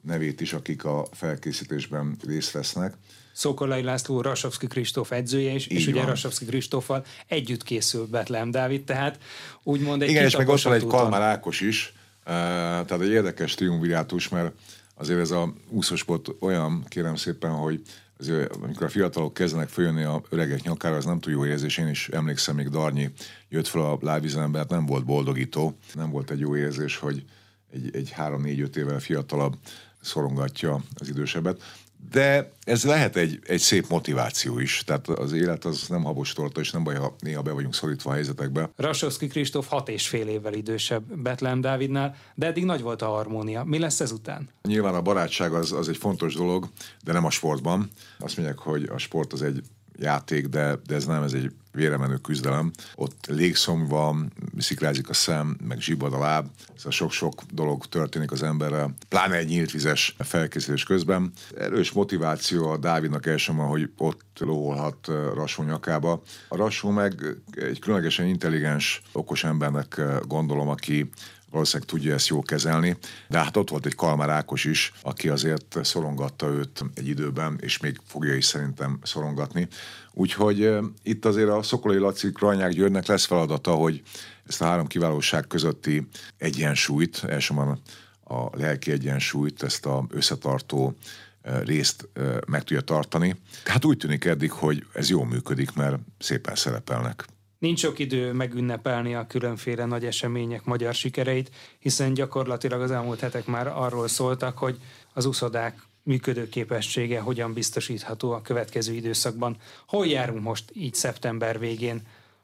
nevét 0.00 0.40
is, 0.40 0.52
akik 0.52 0.84
a 0.84 1.06
felkészítésben 1.12 2.16
részt 2.26 2.50
vesznek. 2.50 2.94
Szokolai 3.32 3.82
László 3.82 4.20
Rasovszki 4.20 4.66
Kristóf 4.66 5.12
edzője 5.12 5.52
is, 5.52 5.64
Így 5.64 5.78
és 5.78 5.84
van. 5.84 5.94
ugye 5.94 6.04
Rasovszki 6.04 6.44
Kristóffal 6.44 7.04
együtt 7.26 7.62
készül 7.62 8.06
Betlehem 8.06 8.50
Dávid, 8.50 8.84
tehát 8.84 9.18
úgymond 9.62 10.02
egy 10.02 10.08
Igen, 10.08 10.24
és 10.24 10.36
meg 10.36 10.48
ott 10.48 10.62
van 10.62 10.72
egy 10.72 10.86
Kalmár 10.86 11.22
Ákos 11.22 11.60
is, 11.60 11.92
uh, 12.18 12.24
tehát 12.24 13.00
egy 13.00 13.10
érdekes 13.10 13.54
triumvirátus, 13.54 14.28
mert 14.28 14.52
azért 14.94 15.20
ez 15.20 15.30
a 15.30 15.52
úszosport 15.68 16.28
olyan, 16.40 16.84
kérem 16.88 17.16
szépen, 17.16 17.50
hogy 17.50 17.82
azért, 18.18 18.56
amikor 18.56 18.86
a 18.86 18.88
fiatalok 18.88 19.34
kezdenek 19.34 19.68
följönni 19.68 20.02
a 20.02 20.22
öregek 20.28 20.62
nyakára, 20.62 20.96
az 20.96 21.04
nem 21.04 21.20
túl 21.20 21.32
jó 21.32 21.46
érzés. 21.46 21.78
Én 21.78 21.88
is 21.88 22.08
emlékszem, 22.08 22.54
még 22.54 22.68
Darnyi 22.68 23.10
jött 23.48 23.66
fel 23.66 23.80
a 23.80 23.98
lábvizelembe, 24.00 24.58
hát 24.58 24.70
nem 24.70 24.86
volt 24.86 25.04
boldogító, 25.04 25.76
nem 25.94 26.10
volt 26.10 26.30
egy 26.30 26.40
jó 26.40 26.56
érzés, 26.56 26.96
hogy 26.96 27.24
egy, 27.72 27.96
egy 27.96 28.10
három-négy-öt 28.10 28.76
évvel 28.76 29.00
fiatalabb 29.00 29.56
szorongatja 30.00 30.82
az 30.94 31.08
idősebbet. 31.08 31.62
De 32.10 32.52
ez 32.64 32.84
lehet 32.84 33.16
egy, 33.16 33.38
egy 33.46 33.60
szép 33.60 33.88
motiváció 33.88 34.58
is. 34.58 34.82
Tehát 34.86 35.08
az 35.08 35.32
élet 35.32 35.64
az 35.64 35.86
nem 35.88 36.02
habos 36.02 36.32
torta, 36.32 36.60
és 36.60 36.70
nem 36.70 36.84
baj, 36.84 36.94
ha 36.94 37.14
néha 37.18 37.42
be 37.42 37.52
vagyunk 37.52 37.74
szorítva 37.74 38.10
a 38.10 38.12
helyzetekbe. 38.12 38.70
Rasowski 38.76 39.26
Kristóf 39.26 39.68
hat 39.68 39.88
és 39.88 40.08
fél 40.08 40.28
évvel 40.28 40.54
idősebb 40.54 41.16
Betlen 41.16 41.60
Dávidnál, 41.60 42.16
de 42.34 42.46
eddig 42.46 42.64
nagy 42.64 42.80
volt 42.80 43.02
a 43.02 43.06
harmónia. 43.06 43.64
Mi 43.64 43.78
lesz 43.78 44.00
ezután? 44.00 44.48
Nyilván 44.62 44.94
a 44.94 45.02
barátság 45.02 45.52
az, 45.52 45.72
az 45.72 45.88
egy 45.88 45.96
fontos 45.96 46.34
dolog, 46.34 46.68
de 47.04 47.12
nem 47.12 47.24
a 47.24 47.30
sportban. 47.30 47.90
Azt 48.18 48.36
mondják, 48.36 48.58
hogy 48.58 48.88
a 48.92 48.98
sport 48.98 49.32
az 49.32 49.42
egy 49.42 49.62
játék, 49.98 50.46
de, 50.46 50.78
de 50.86 50.94
ez 50.94 51.06
nem, 51.06 51.22
ez 51.22 51.32
egy 51.32 51.52
véremenő 51.72 52.16
küzdelem. 52.16 52.70
Ott 52.94 53.26
légszom 53.26 53.86
van, 53.86 54.32
sziklázik 54.58 55.08
a 55.08 55.14
szem, 55.14 55.56
meg 55.66 55.80
zsibad 55.80 56.12
a 56.12 56.18
láb, 56.18 56.46
szóval 56.74 56.92
sok-sok 56.92 57.42
dolog 57.52 57.86
történik 57.86 58.32
az 58.32 58.42
emberrel, 58.42 58.94
pláne 59.08 59.36
egy 59.36 59.48
nyílt 59.48 59.70
vizes 59.70 60.14
felkészülés 60.18 60.84
közben. 60.84 61.32
Erős 61.58 61.92
motiváció 61.92 62.68
a 62.70 62.76
Dávidnak 62.76 63.26
elsősorban, 63.26 63.66
hogy 63.66 63.90
ott 63.96 64.38
lóholhat 64.38 65.06
Rasó 65.34 65.62
nyakába. 65.62 66.22
A 66.48 66.56
Rasó 66.56 66.90
meg 66.90 67.36
egy 67.50 67.78
különlegesen 67.78 68.26
intelligens, 68.26 69.02
okos 69.12 69.44
embernek 69.44 70.00
gondolom, 70.26 70.68
aki 70.68 71.10
valószínűleg 71.52 71.88
tudja 71.88 72.14
ezt 72.14 72.28
jól 72.28 72.42
kezelni, 72.42 72.96
de 73.28 73.38
hát 73.38 73.56
ott 73.56 73.70
volt 73.70 73.86
egy 73.86 73.94
Kalmár 73.94 74.30
Ákos 74.30 74.64
is, 74.64 74.92
aki 75.02 75.28
azért 75.28 75.78
szorongatta 75.82 76.46
őt 76.46 76.84
egy 76.94 77.08
időben, 77.08 77.58
és 77.60 77.78
még 77.78 78.00
fogja 78.06 78.34
is 78.34 78.44
szerintem 78.44 78.98
szorongatni. 79.02 79.68
Úgyhogy 80.12 80.78
itt 81.02 81.24
azért 81.24 81.48
a 81.48 81.62
Szokolai 81.62 81.98
Laci 81.98 82.32
Krajnyák 82.32 82.72
Györgynek 82.72 83.06
lesz 83.06 83.24
feladata, 83.24 83.70
hogy 83.70 84.02
ezt 84.48 84.62
a 84.62 84.64
három 84.64 84.86
kiválóság 84.86 85.46
közötti 85.46 86.08
egyensúlyt, 86.36 87.24
elsősorban 87.28 87.80
a 88.24 88.56
lelki 88.56 88.90
egyensúlyt, 88.90 89.62
ezt 89.62 89.86
a 89.86 90.06
összetartó 90.10 90.96
részt 91.42 92.08
meg 92.46 92.64
tudja 92.64 92.80
tartani. 92.80 93.36
Hát 93.64 93.84
úgy 93.84 93.96
tűnik 93.96 94.24
eddig, 94.24 94.50
hogy 94.50 94.86
ez 94.92 95.08
jól 95.08 95.26
működik, 95.26 95.72
mert 95.72 95.96
szépen 96.18 96.54
szerepelnek. 96.54 97.24
Nincs 97.62 97.78
sok 97.78 97.98
idő 97.98 98.32
megünnepelni 98.32 99.14
a 99.14 99.26
különféle 99.26 99.84
nagy 99.84 100.04
események 100.04 100.64
magyar 100.64 100.94
sikereit, 100.94 101.50
hiszen 101.78 102.14
gyakorlatilag 102.14 102.80
az 102.80 102.90
elmúlt 102.90 103.20
hetek 103.20 103.46
már 103.46 103.66
arról 103.66 104.08
szóltak, 104.08 104.58
hogy 104.58 104.78
az 105.12 105.24
uszodák 105.24 105.78
működőképessége 106.02 107.20
hogyan 107.20 107.52
biztosítható 107.52 108.32
a 108.32 108.42
következő 108.42 108.92
időszakban. 108.92 109.56
Hol 109.86 110.06
járunk 110.06 110.42
most 110.42 110.64
így 110.72 110.94
szeptember 110.94 111.58
végén? 111.58 112.00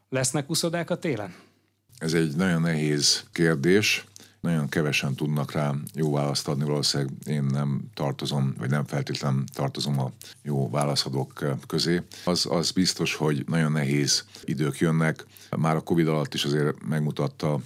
Lesznek 0.08 0.50
uszodák 0.50 0.90
a 0.90 0.98
télen? 0.98 1.34
Ez 1.98 2.12
egy 2.14 2.36
nagyon 2.36 2.60
nehéz 2.60 3.24
kérdés. 3.32 4.04
Nagyon 4.40 4.68
kevesen 4.68 5.14
tudnak 5.14 5.52
rá 5.52 5.74
jó 5.94 6.12
választ 6.12 6.48
adni, 6.48 6.64
valószínűleg 6.64 7.12
én 7.26 7.44
nem 7.44 7.80
tartozom, 7.94 8.54
vagy 8.58 8.70
nem 8.70 8.84
feltétlenül 8.84 9.44
tartozom 9.52 10.00
a 10.00 10.12
jó 10.42 10.70
válaszadók 10.70 11.44
közé. 11.66 12.02
Az, 12.24 12.46
az 12.50 12.70
biztos, 12.70 13.14
hogy 13.14 13.44
nagyon 13.46 13.72
nehéz 13.72 14.24
idők 14.44 14.78
jönnek. 14.78 15.26
Már 15.56 15.76
a 15.76 15.80
Covid 15.80 16.08
alatt 16.08 16.34
is 16.34 16.44
azért 16.44 16.86
megmutatta 16.88 17.60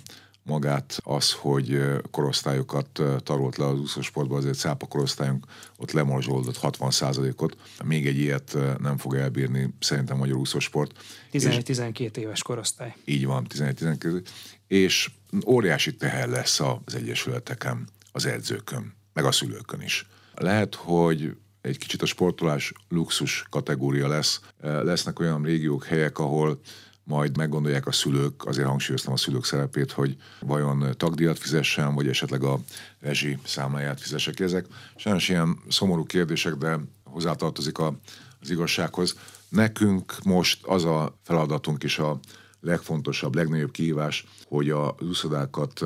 magát 0.45 1.01
az, 1.03 1.33
hogy 1.33 1.81
korosztályokat 2.11 3.03
tarolt 3.23 3.57
le 3.57 3.67
az 3.67 3.79
úszósportban, 3.79 4.39
azért 4.39 4.59
Szápa 4.59 4.87
korosztályunk 4.87 5.47
ott 5.77 5.93
lemorzsolódott 5.93 6.59
60%-ot. 6.63 7.57
Még 7.85 8.07
egy 8.07 8.19
ilyet 8.19 8.57
nem 8.79 8.97
fog 8.97 9.15
elbírni 9.15 9.75
szerintem 9.79 10.17
a 10.17 10.19
magyar 10.19 10.37
úszósport. 10.37 10.93
11-12 11.33 12.17
éves 12.17 12.43
korosztály. 12.43 12.95
Így 13.05 13.27
van, 13.27 13.47
11-12. 13.49 14.23
És 14.67 15.11
óriási 15.47 15.97
teher 15.97 16.29
lesz 16.29 16.61
az 16.61 16.95
egyesületeken, 16.95 17.89
az 18.13 18.27
edzőkön, 18.27 18.95
meg 19.13 19.25
a 19.25 19.33
szülőkön 19.33 19.81
is. 19.81 20.07
Lehet, 20.35 20.75
hogy 20.75 21.37
egy 21.61 21.79
kicsit 21.79 22.03
a 22.03 22.07
sportolás 22.07 22.73
luxus 22.89 23.45
kategória 23.51 24.09
lesz. 24.09 24.41
Lesznek 24.61 25.21
olyan 25.21 25.43
régiók, 25.43 25.85
helyek, 25.85 26.19
ahol 26.19 26.61
majd 27.05 27.37
meggondolják 27.37 27.87
a 27.87 27.93
szülők, 27.93 28.47
azért 28.47 28.67
hangsúlyoztam 28.67 29.13
a 29.13 29.17
szülők 29.17 29.45
szerepét, 29.45 29.93
hogy 29.93 30.17
vajon 30.41 30.95
tagdíjat 30.97 31.39
fizessen, 31.39 31.95
vagy 31.95 32.09
esetleg 32.09 32.43
a 32.43 32.61
rezsi 33.01 33.39
számláját 33.45 34.01
fizessek. 34.01 34.41
Ezek 34.41 34.67
sajnos 34.97 35.29
ilyen 35.29 35.59
szomorú 35.69 36.05
kérdések, 36.05 36.55
de 36.55 36.79
hozzátartozik 37.05 37.79
a, 37.79 37.99
az 38.41 38.51
igazsághoz. 38.51 39.17
Nekünk 39.49 40.15
most 40.25 40.67
az 40.67 40.85
a 40.85 41.19
feladatunk 41.23 41.83
is 41.83 41.99
a 41.99 42.21
legfontosabb, 42.63 43.35
legnagyobb 43.35 43.71
kihívás, 43.71 44.25
hogy 44.47 44.71
a 44.71 44.95
úszodákat 45.01 45.85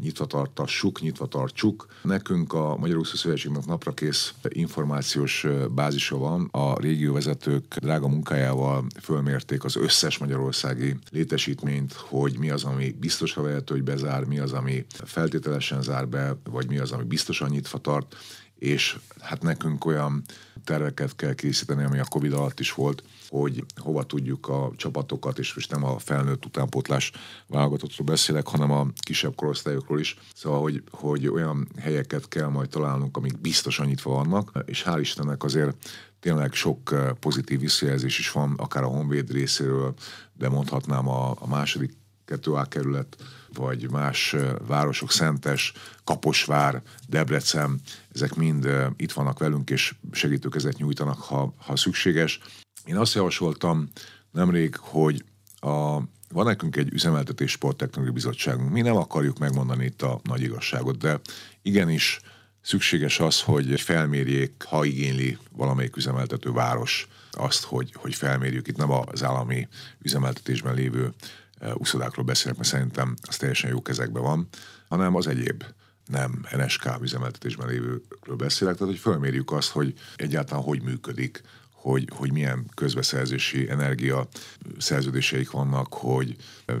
nyitva 0.00 0.26
tartassuk, 0.26 1.00
nyitva 1.00 1.26
tartsuk. 1.26 1.86
Nekünk 2.02 2.52
a 2.52 2.76
Magyar 2.76 2.96
Úszó 2.96 3.16
Szövetségnek 3.16 3.66
napra 3.66 3.92
kész 3.92 4.34
információs 4.48 5.46
bázisa 5.70 6.18
van. 6.18 6.48
A 6.50 6.80
régióvezetők 6.80 7.76
drága 7.76 8.08
munkájával 8.08 8.86
fölmérték 9.02 9.64
az 9.64 9.76
összes 9.76 10.18
magyarországi 10.18 10.96
létesítményt, 11.10 11.92
hogy 11.92 12.38
mi 12.38 12.50
az, 12.50 12.64
ami 12.64 12.96
biztosra 13.00 13.42
vehető, 13.42 13.74
hogy 13.74 13.84
bezár, 13.84 14.24
mi 14.24 14.38
az, 14.38 14.52
ami 14.52 14.84
feltételesen 14.88 15.82
zár 15.82 16.08
be, 16.08 16.36
vagy 16.50 16.68
mi 16.68 16.78
az, 16.78 16.92
ami 16.92 17.04
biztosan 17.04 17.50
nyitva 17.50 17.78
tart, 17.78 18.16
és 18.58 18.98
hát 19.20 19.42
nekünk 19.42 19.84
olyan 19.84 20.22
terveket 20.64 21.16
kell 21.16 21.34
készíteni, 21.34 21.84
ami 21.84 21.98
a 21.98 22.04
Covid 22.04 22.32
alatt 22.32 22.60
is 22.60 22.72
volt, 22.72 23.02
hogy 23.28 23.64
hova 23.76 24.02
tudjuk 24.02 24.48
a 24.48 24.72
csapatokat, 24.76 25.38
és 25.38 25.54
most 25.54 25.70
nem 25.70 25.84
a 25.84 25.98
felnőtt 25.98 26.44
utánpótlás 26.44 27.12
válogatottról 27.46 28.06
beszélek, 28.06 28.46
hanem 28.46 28.70
a 28.70 28.86
kisebb 29.00 29.34
korosztályokról 29.34 30.00
is. 30.00 30.16
Szóval, 30.34 30.60
hogy, 30.60 30.82
hogy 30.90 31.28
olyan 31.28 31.68
helyeket 31.78 32.28
kell 32.28 32.48
majd 32.48 32.68
találnunk, 32.68 33.16
amik 33.16 33.40
biztosan 33.40 33.86
nyitva 33.86 34.10
vannak, 34.10 34.64
és 34.64 34.84
hál' 34.86 35.00
Istennek 35.00 35.44
azért 35.44 35.76
tényleg 36.20 36.54
sok 36.54 36.92
eh, 36.92 37.12
pozitív 37.12 37.60
visszajelzés 37.60 38.18
is 38.18 38.30
van, 38.30 38.54
akár 38.56 38.82
a 38.82 38.86
Honvéd 38.86 39.30
részéről, 39.30 39.94
de 40.32 40.48
mondhatnám 40.48 41.08
a, 41.08 41.30
a 41.38 41.46
második 41.46 41.92
2A 42.26 42.66
kerület, 42.68 43.16
vagy 43.54 43.90
más 43.90 44.36
városok, 44.66 45.12
Szentes, 45.12 45.72
Kaposvár, 46.04 46.82
Debrecen, 47.08 47.80
ezek 48.14 48.34
mind 48.34 48.68
itt 48.96 49.12
vannak 49.12 49.38
velünk, 49.38 49.70
és 49.70 49.94
segítőkezet 50.12 50.76
nyújtanak, 50.76 51.18
ha, 51.18 51.54
ha 51.58 51.76
szükséges. 51.76 52.40
Én 52.84 52.96
azt 52.96 53.14
javasoltam 53.14 53.90
nemrég, 54.32 54.76
hogy 54.76 55.24
a, 55.60 55.96
van 56.28 56.44
nekünk 56.44 56.76
egy 56.76 56.92
üzemeltetés 56.92 57.50
sporttechnológiai 57.50 58.14
bizottságunk. 58.14 58.70
Mi 58.70 58.80
nem 58.80 58.96
akarjuk 58.96 59.38
megmondani 59.38 59.84
itt 59.84 60.02
a 60.02 60.20
nagy 60.22 60.42
igazságot, 60.42 60.98
de 60.98 61.20
igenis 61.62 62.20
szükséges 62.62 63.20
az, 63.20 63.40
hogy 63.40 63.80
felmérjék, 63.80 64.64
ha 64.68 64.84
igényli 64.84 65.38
valamelyik 65.52 65.96
üzemeltető 65.96 66.52
város 66.52 67.08
azt, 67.30 67.64
hogy, 67.64 67.92
hogy 67.94 68.14
felmérjük. 68.14 68.68
Itt 68.68 68.76
nem 68.76 68.90
az 68.90 69.24
állami 69.24 69.68
üzemeltetésben 70.02 70.74
lévő 70.74 71.14
e, 71.58 71.74
úszodákról 71.74 72.24
beszélek, 72.24 72.56
mert 72.56 72.68
szerintem 72.68 73.14
az 73.22 73.36
teljesen 73.36 73.70
jó 73.70 73.82
kezekben 73.82 74.22
van, 74.22 74.48
hanem 74.88 75.14
az 75.14 75.26
egyéb 75.26 75.64
nem 76.06 76.44
NSK 76.56 76.88
üzemeltetésben 77.02 77.68
lévőről 77.68 78.36
beszélek, 78.36 78.76
tehát 78.76 78.92
hogy 78.92 79.02
felmérjük 79.02 79.52
azt, 79.52 79.70
hogy 79.70 79.94
egyáltalán 80.16 80.64
hogy 80.64 80.82
működik 80.82 81.42
hogy, 81.86 82.08
hogy 82.12 82.32
milyen 82.32 82.66
közbeszerzési 82.74 83.70
energia 83.70 84.28
szerződéseik 84.78 85.50
vannak, 85.50 85.94
hogy 85.94 86.36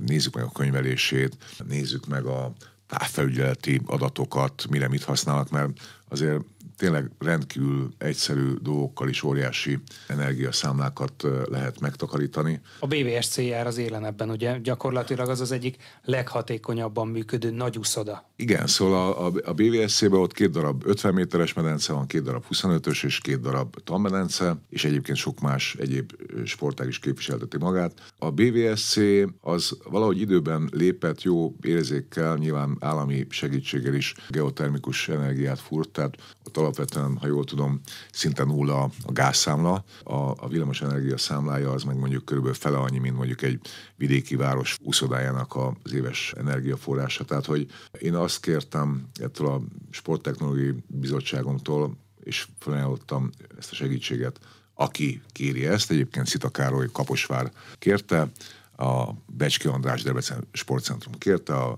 nézzük 0.06 0.34
meg 0.34 0.44
a 0.44 0.52
könyvelését, 0.52 1.36
nézzük 1.64 2.06
meg 2.06 2.24
a 2.24 2.52
távfelügyeleti 2.86 3.80
adatokat, 3.86 4.66
mire 4.70 4.88
mit 4.88 5.02
használnak, 5.02 5.50
mert 5.50 5.70
azért 6.08 6.40
tényleg 6.76 7.10
rendkívül 7.18 7.88
egyszerű 7.98 8.54
dolgokkal 8.62 9.08
is 9.08 9.22
óriási 9.22 9.78
energiaszámlákat 10.08 11.26
lehet 11.48 11.80
megtakarítani. 11.80 12.60
A 12.80 12.86
BVSC 12.86 13.36
jár 13.36 13.66
az 13.66 13.78
élen 13.78 14.04
ebben, 14.04 14.30
ugye? 14.30 14.58
Gyakorlatilag 14.58 15.28
az 15.28 15.40
az 15.40 15.52
egyik 15.52 15.76
leghatékonyabban 16.04 17.08
működő 17.08 17.50
nagy 17.50 17.78
úszoda. 17.78 18.30
Igen, 18.36 18.66
szóval 18.66 19.12
a, 19.12 19.26
a, 19.26 19.32
a 19.44 19.52
BVSC-ben 19.52 20.20
ott 20.20 20.32
két 20.32 20.50
darab 20.50 20.82
50 20.86 21.14
méteres 21.14 21.52
medence 21.52 21.92
van, 21.92 22.06
két 22.06 22.22
darab 22.22 22.44
25-ös 22.50 23.04
és 23.04 23.18
két 23.18 23.40
darab 23.40 23.76
tanmedence, 23.84 24.56
és 24.70 24.84
egyébként 24.84 25.18
sok 25.18 25.40
más 25.40 25.76
egyéb 25.78 26.12
sportág 26.44 26.88
is 26.88 26.98
képviselteti 26.98 27.58
magát. 27.58 28.12
A 28.18 28.30
BVSC 28.30 28.96
az 29.40 29.78
valahogy 29.90 30.20
időben 30.20 30.68
lépett 30.72 31.22
jó 31.22 31.54
érzékkel, 31.62 32.36
nyilván 32.36 32.76
állami 32.80 33.26
segítséggel 33.28 33.94
is 33.94 34.14
geotermikus 34.28 35.08
energiát 35.08 35.60
furt, 35.60 35.90
tehát 35.90 36.16
ott 36.44 36.56
alapvetően, 36.66 37.16
ha 37.16 37.26
jól 37.26 37.44
tudom, 37.44 37.80
szinte 38.12 38.44
nulla 38.44 38.82
a 38.82 39.12
gázszámla, 39.12 39.84
a, 40.02 40.14
a 40.14 40.48
villamosenergia 40.48 41.18
számlája 41.18 41.70
az 41.70 41.82
meg 41.82 41.96
mondjuk 41.96 42.24
körülbelül 42.24 42.56
fele 42.56 42.76
annyi, 42.76 42.98
mint 42.98 43.16
mondjuk 43.16 43.42
egy 43.42 43.60
vidéki 43.96 44.36
város 44.36 44.76
úszodájának 44.82 45.56
az 45.82 45.92
éves 45.92 46.32
energiaforrása. 46.36 47.24
Tehát, 47.24 47.44
hogy 47.44 47.66
én 47.98 48.14
azt 48.14 48.40
kértem 48.40 49.08
ettől 49.14 49.46
a 49.46 49.60
Sporttechnológiai 49.90 50.74
Bizottságomtól, 50.86 51.96
és 52.24 52.46
felajánlottam 52.58 53.30
ezt 53.58 53.70
a 53.70 53.74
segítséget, 53.74 54.38
aki 54.74 55.22
kéri 55.32 55.66
ezt, 55.66 55.90
egyébként 55.90 56.26
Szita 56.26 56.48
Károly 56.48 56.88
Kaposvár 56.92 57.52
kérte, 57.78 58.30
a 58.76 59.12
Becski 59.26 59.68
András 59.68 60.02
Debrecen 60.02 60.44
Sportcentrum 60.52 61.14
kérte, 61.18 61.54
a 61.54 61.76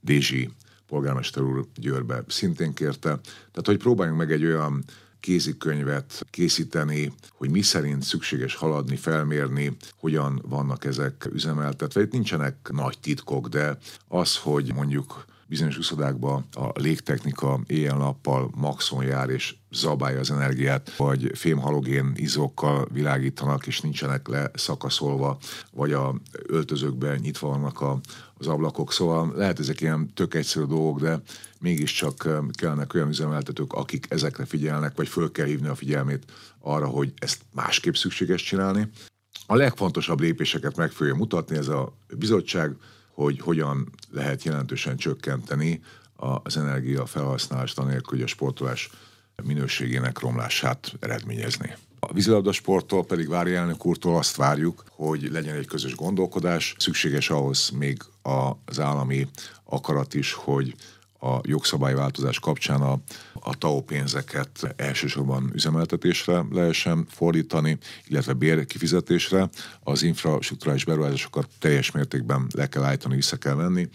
Dézsi 0.00 0.50
polgármester 0.86 1.42
úr 1.42 1.66
Győrbe 1.74 2.24
szintén 2.28 2.74
kérte. 2.74 3.08
Tehát, 3.50 3.66
hogy 3.66 3.76
próbáljunk 3.76 4.18
meg 4.18 4.32
egy 4.32 4.44
olyan 4.44 4.84
kézikönyvet 5.20 6.26
készíteni, 6.30 7.12
hogy 7.32 7.50
mi 7.50 7.62
szerint 7.62 8.02
szükséges 8.02 8.54
haladni, 8.54 8.96
felmérni, 8.96 9.76
hogyan 9.96 10.42
vannak 10.48 10.84
ezek 10.84 11.28
üzemeltetve. 11.32 12.00
Itt 12.00 12.12
nincsenek 12.12 12.68
nagy 12.72 12.98
titkok, 12.98 13.48
de 13.48 13.78
az, 14.08 14.36
hogy 14.36 14.74
mondjuk 14.74 15.24
bizonyos 15.48 15.78
uszodákban 15.78 16.44
a 16.52 16.80
légtechnika 16.80 17.60
éjjel-nappal 17.66 18.50
maxon 18.54 19.04
jár 19.04 19.28
és 19.28 19.54
zabálja 19.70 20.18
az 20.18 20.30
energiát, 20.30 20.96
vagy 20.96 21.30
fémhalogén 21.34 22.12
izókkal 22.14 22.88
világítanak, 22.92 23.66
és 23.66 23.80
nincsenek 23.80 24.28
leszakaszolva, 24.28 25.38
vagy 25.72 25.92
a 25.92 26.14
öltözőkben 26.46 27.18
nyitva 27.18 27.48
vannak 27.48 27.80
a, 27.80 28.00
az 28.38 28.46
ablakok. 28.46 28.92
Szóval 28.92 29.32
lehet 29.36 29.58
ezek 29.58 29.80
ilyen 29.80 30.12
tök 30.14 30.34
egyszerű 30.34 30.64
dolgok, 30.64 31.00
de 31.00 31.20
mégiscsak 31.60 32.28
kellene 32.52 32.86
olyan 32.94 33.08
üzemeltetők, 33.08 33.72
akik 33.72 34.06
ezekre 34.08 34.44
figyelnek, 34.44 34.96
vagy 34.96 35.08
föl 35.08 35.32
kell 35.32 35.46
hívni 35.46 35.68
a 35.68 35.74
figyelmét 35.74 36.24
arra, 36.60 36.86
hogy 36.86 37.12
ezt 37.18 37.40
másképp 37.54 37.94
szükséges 37.94 38.42
csinálni. 38.42 38.88
A 39.46 39.54
legfontosabb 39.54 40.20
lépéseket 40.20 40.76
meg 40.76 40.90
fogja 40.90 41.14
mutatni 41.14 41.56
ez 41.56 41.68
a 41.68 41.96
bizottság, 42.18 42.76
hogy 43.12 43.40
hogyan 43.40 43.92
lehet 44.10 44.42
jelentősen 44.42 44.96
csökkenteni 44.96 45.82
az 46.16 46.56
energia 46.56 47.06
felhasználást 47.06 47.78
anélkül, 47.78 48.18
hogy 48.18 48.22
a 48.22 48.26
sportolás 48.26 48.90
minőségének 49.42 50.18
romlását 50.18 50.92
eredményezni. 51.00 51.76
A 52.00 52.12
vízilabda 52.12 52.52
sporttól 52.52 53.04
pedig 53.04 53.28
Vári 53.28 53.54
elnök 53.54 53.86
úrtól 53.86 54.16
azt 54.16 54.36
várjuk, 54.36 54.84
hogy 54.88 55.30
legyen 55.30 55.56
egy 55.56 55.66
közös 55.66 55.94
gondolkodás. 55.94 56.74
Szükséges 56.78 57.30
ahhoz 57.30 57.70
még 57.70 58.02
az 58.64 58.80
állami 58.80 59.26
akarat 59.64 60.14
is, 60.14 60.32
hogy 60.32 60.74
a 61.20 61.40
jogszabályváltozás 61.42 62.38
kapcsán 62.38 62.80
a, 62.80 62.98
a 63.34 63.58
TAO 63.58 63.80
pénzeket 63.80 64.74
elsősorban 64.76 65.50
üzemeltetésre 65.54 66.44
lehessen 66.50 67.06
fordítani, 67.10 67.78
illetve 68.06 68.32
bérkifizetésre. 68.32 69.48
Az 69.80 70.02
infrastruktúrális 70.02 70.84
beruházásokat 70.84 71.48
teljes 71.58 71.90
mértékben 71.90 72.46
le 72.54 72.68
kell 72.68 72.82
állítani, 72.82 73.14
vissza 73.14 73.36
kell 73.36 73.54
venni, 73.54 73.88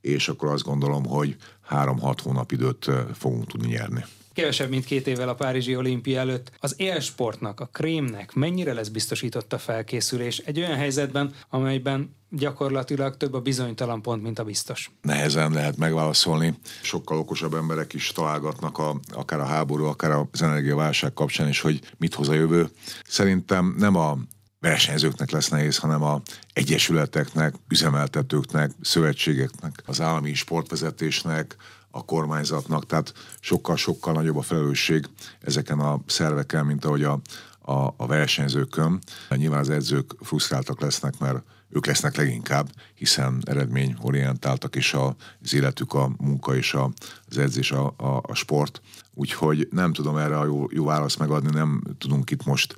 és 0.00 0.28
akkor 0.28 0.48
azt 0.48 0.64
gondolom, 0.64 1.04
hogy 1.04 1.36
három-hat 1.62 2.20
hónap 2.20 2.52
időt 2.52 2.90
fogunk 3.14 3.46
tudni 3.46 3.66
nyerni 3.66 4.04
kevesebb, 4.34 4.68
mint 4.68 4.84
két 4.84 5.06
évvel 5.06 5.28
a 5.28 5.34
Párizsi 5.34 5.76
olimpia 5.76 6.20
előtt. 6.20 6.50
Az 6.58 6.74
élsportnak, 6.76 7.60
a 7.60 7.68
krémnek 7.72 8.32
mennyire 8.32 8.72
lesz 8.72 8.88
biztosított 8.88 9.52
a 9.52 9.58
felkészülés 9.58 10.38
egy 10.38 10.58
olyan 10.58 10.76
helyzetben, 10.76 11.34
amelyben 11.48 12.14
gyakorlatilag 12.36 13.16
több 13.16 13.34
a 13.34 13.40
bizonytalan 13.40 14.02
pont, 14.02 14.22
mint 14.22 14.38
a 14.38 14.44
biztos. 14.44 14.90
Nehezen 15.02 15.52
lehet 15.52 15.76
megválaszolni. 15.76 16.58
Sokkal 16.82 17.18
okosabb 17.18 17.54
emberek 17.54 17.92
is 17.92 18.12
találgatnak 18.12 18.78
a, 18.78 19.00
akár 19.12 19.40
a 19.40 19.44
háború, 19.44 19.84
akár 19.84 20.26
az 20.32 20.42
energiaválság 20.42 21.12
kapcsán 21.12 21.48
is, 21.48 21.60
hogy 21.60 21.80
mit 21.98 22.14
hoz 22.14 22.28
a 22.28 22.34
jövő. 22.34 22.68
Szerintem 23.06 23.74
nem 23.78 23.96
a 23.96 24.18
versenyzőknek 24.60 25.30
lesz 25.30 25.48
nehéz, 25.48 25.78
hanem 25.78 26.02
a 26.02 26.20
egyesületeknek, 26.52 27.54
üzemeltetőknek, 27.68 28.70
szövetségeknek, 28.80 29.82
az 29.86 30.00
állami 30.00 30.34
sportvezetésnek, 30.34 31.56
a 31.90 32.04
kormányzatnak, 32.04 32.86
tehát 32.86 33.12
sokkal-sokkal 33.40 34.12
nagyobb 34.12 34.36
a 34.36 34.42
felelősség 34.42 35.04
ezeken 35.40 35.78
a 35.78 36.00
szerveken, 36.06 36.66
mint 36.66 36.84
ahogy 36.84 37.02
a, 37.02 37.20
a, 37.64 37.94
a 37.96 38.06
versenyzőkön. 38.06 38.98
Nyilván 39.36 39.60
az 39.60 39.70
edzők 39.70 40.14
frusztráltak 40.20 40.80
lesznek, 40.80 41.18
mert 41.18 41.42
ők 41.68 41.86
lesznek 41.86 42.16
leginkább, 42.16 42.70
hiszen 42.94 43.42
eredményorientáltak, 43.44 44.76
és 44.76 44.94
az 44.94 45.54
életük 45.54 45.92
a 45.94 46.10
munka 46.18 46.56
és 46.56 46.74
a, 46.74 46.90
az 47.28 47.38
edzés 47.38 47.72
a, 47.72 47.94
a, 47.96 48.20
a 48.22 48.34
sport. 48.34 48.80
Úgyhogy 49.14 49.68
nem 49.70 49.92
tudom 49.92 50.16
erre 50.16 50.38
a 50.38 50.44
jó, 50.44 50.66
jó 50.70 50.84
választ 50.84 51.18
megadni, 51.18 51.50
nem 51.50 51.82
tudunk 51.98 52.30
itt 52.30 52.44
most 52.44 52.76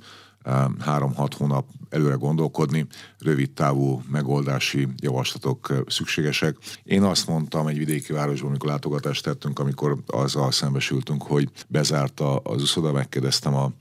három-hat 0.79 1.33
hónap 1.33 1.67
előre 1.89 2.13
gondolkodni, 2.13 2.87
rövid 3.19 3.51
távú 3.51 4.01
megoldási 4.11 4.87
javaslatok 4.97 5.73
szükségesek. 5.87 6.57
Én 6.83 7.03
azt 7.03 7.27
mondtam 7.27 7.67
egy 7.67 7.77
vidéki 7.77 8.13
városban, 8.13 8.49
amikor 8.49 8.69
látogatást 8.69 9.23
tettünk, 9.23 9.59
amikor 9.59 9.97
azzal 10.05 10.51
szembesültünk, 10.51 11.23
hogy 11.23 11.49
bezárta 11.67 12.37
az 12.37 12.61
uszoda, 12.61 12.91
megkérdeztem 12.91 13.55
a 13.55 13.71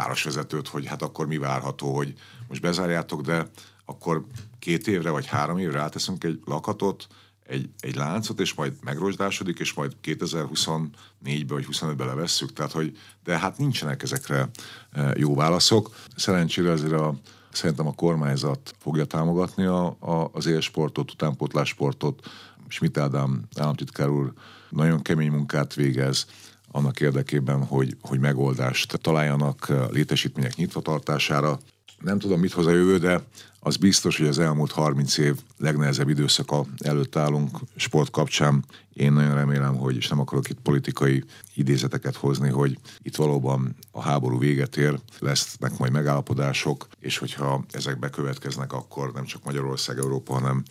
városvezetőt, 0.00 0.68
hogy 0.68 0.86
hát 0.86 1.02
akkor 1.02 1.26
mi 1.26 1.38
várható, 1.38 1.96
hogy 1.96 2.14
most 2.48 2.60
bezárjátok, 2.60 3.20
de 3.20 3.46
akkor 3.84 4.24
két 4.58 4.88
évre 4.88 5.10
vagy 5.10 5.26
három 5.26 5.58
évre 5.58 5.80
áteszünk 5.80 6.24
egy 6.24 6.40
lakatot, 6.44 7.06
egy, 7.46 7.68
egy 7.80 7.94
láncot, 7.94 8.40
és 8.40 8.54
majd 8.54 8.72
megrosdásodik, 8.84 9.58
és 9.58 9.72
majd 9.72 9.96
2024-be 10.02 11.54
vagy 11.54 11.66
25-be 11.70 12.04
levesszük, 12.04 12.52
tehát 12.52 12.72
hogy, 12.72 12.96
de 13.24 13.38
hát 13.38 13.58
nincsenek 13.58 14.02
ezekre 14.02 14.50
e, 14.92 15.14
jó 15.16 15.34
válaszok. 15.34 15.94
Szerencsére 16.16 16.70
azért 16.70 16.92
a, 16.92 17.14
szerintem 17.52 17.86
a 17.86 17.94
kormányzat 17.94 18.74
fogja 18.78 19.04
támogatni 19.04 19.64
a, 19.64 19.86
a, 19.86 20.30
az 20.32 20.46
élsportot, 20.46 21.10
utánpótlássportot. 21.10 22.26
Schmidt 22.68 22.98
Ádám 22.98 23.42
államtitkár 23.56 24.08
úr 24.08 24.32
nagyon 24.68 25.02
kemény 25.02 25.30
munkát 25.30 25.74
végez, 25.74 26.26
annak 26.70 27.00
érdekében, 27.00 27.64
hogy, 27.64 27.96
hogy 28.00 28.18
megoldást 28.18 28.98
találjanak 29.00 29.72
létesítmények 29.90 30.54
nyitvatartására. 30.54 31.58
Nem 32.00 32.18
tudom, 32.18 32.40
mit 32.40 32.52
hoz 32.52 32.66
a 32.66 32.70
jövő, 32.70 32.98
de 32.98 33.22
az 33.60 33.76
biztos, 33.76 34.18
hogy 34.18 34.26
az 34.26 34.38
elmúlt 34.38 34.72
30 34.72 35.18
év 35.18 35.36
legnehezebb 35.58 36.08
időszaka 36.08 36.64
előtt 36.78 37.16
állunk 37.16 37.58
sport 37.76 38.10
kapcsán. 38.10 38.64
Én 38.92 39.12
nagyon 39.12 39.34
remélem, 39.34 39.76
hogy, 39.76 39.96
és 39.96 40.08
nem 40.08 40.20
akarok 40.20 40.48
itt 40.48 40.60
politikai 40.60 41.24
idézeteket 41.54 42.16
hozni, 42.16 42.48
hogy 42.48 42.78
itt 43.02 43.16
valóban 43.16 43.76
a 43.90 44.02
háború 44.02 44.38
véget 44.38 44.76
ér, 44.76 44.98
lesznek 45.18 45.78
majd 45.78 45.92
megállapodások, 45.92 46.88
és 46.98 47.18
hogyha 47.18 47.64
ezek 47.70 47.98
bekövetkeznek, 47.98 48.72
akkor 48.72 49.12
nem 49.12 49.24
csak 49.24 49.44
Magyarország, 49.44 49.98
Európa, 49.98 50.32
hanem 50.32 50.62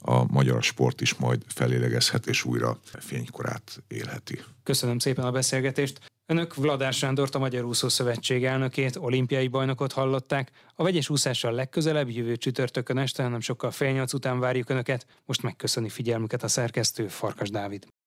a 0.00 0.32
magyar 0.32 0.62
sport 0.62 1.00
is 1.00 1.14
majd 1.14 1.42
felélegezhet 1.46 2.26
és 2.26 2.44
újra 2.44 2.78
fénykorát 2.98 3.82
élheti. 3.88 4.40
Köszönöm 4.62 4.98
szépen 4.98 5.24
a 5.24 5.30
beszélgetést. 5.30 6.00
Önök 6.30 6.54
Vladár 6.54 6.92
Sándort, 6.92 7.34
a 7.34 7.38
Magyar 7.38 7.64
Úszó 7.64 7.88
Szövetség 7.88 8.44
elnökét, 8.44 8.96
olimpiai 8.96 9.48
bajnokot 9.48 9.92
hallották. 9.92 10.50
A 10.74 10.82
vegyes 10.82 11.10
úszással 11.10 11.52
legközelebb 11.52 12.10
jövő 12.10 12.36
csütörtökön 12.36 12.98
este, 12.98 13.28
nem 13.28 13.40
sokkal 13.40 13.70
fél 13.70 13.92
nyolc 13.92 14.12
után 14.12 14.40
várjuk 14.40 14.70
Önöket. 14.70 15.06
Most 15.24 15.42
megköszöni 15.42 15.88
figyelmüket 15.88 16.42
a 16.42 16.48
szerkesztő 16.48 17.08
Farkas 17.08 17.50
Dávid. 17.50 17.88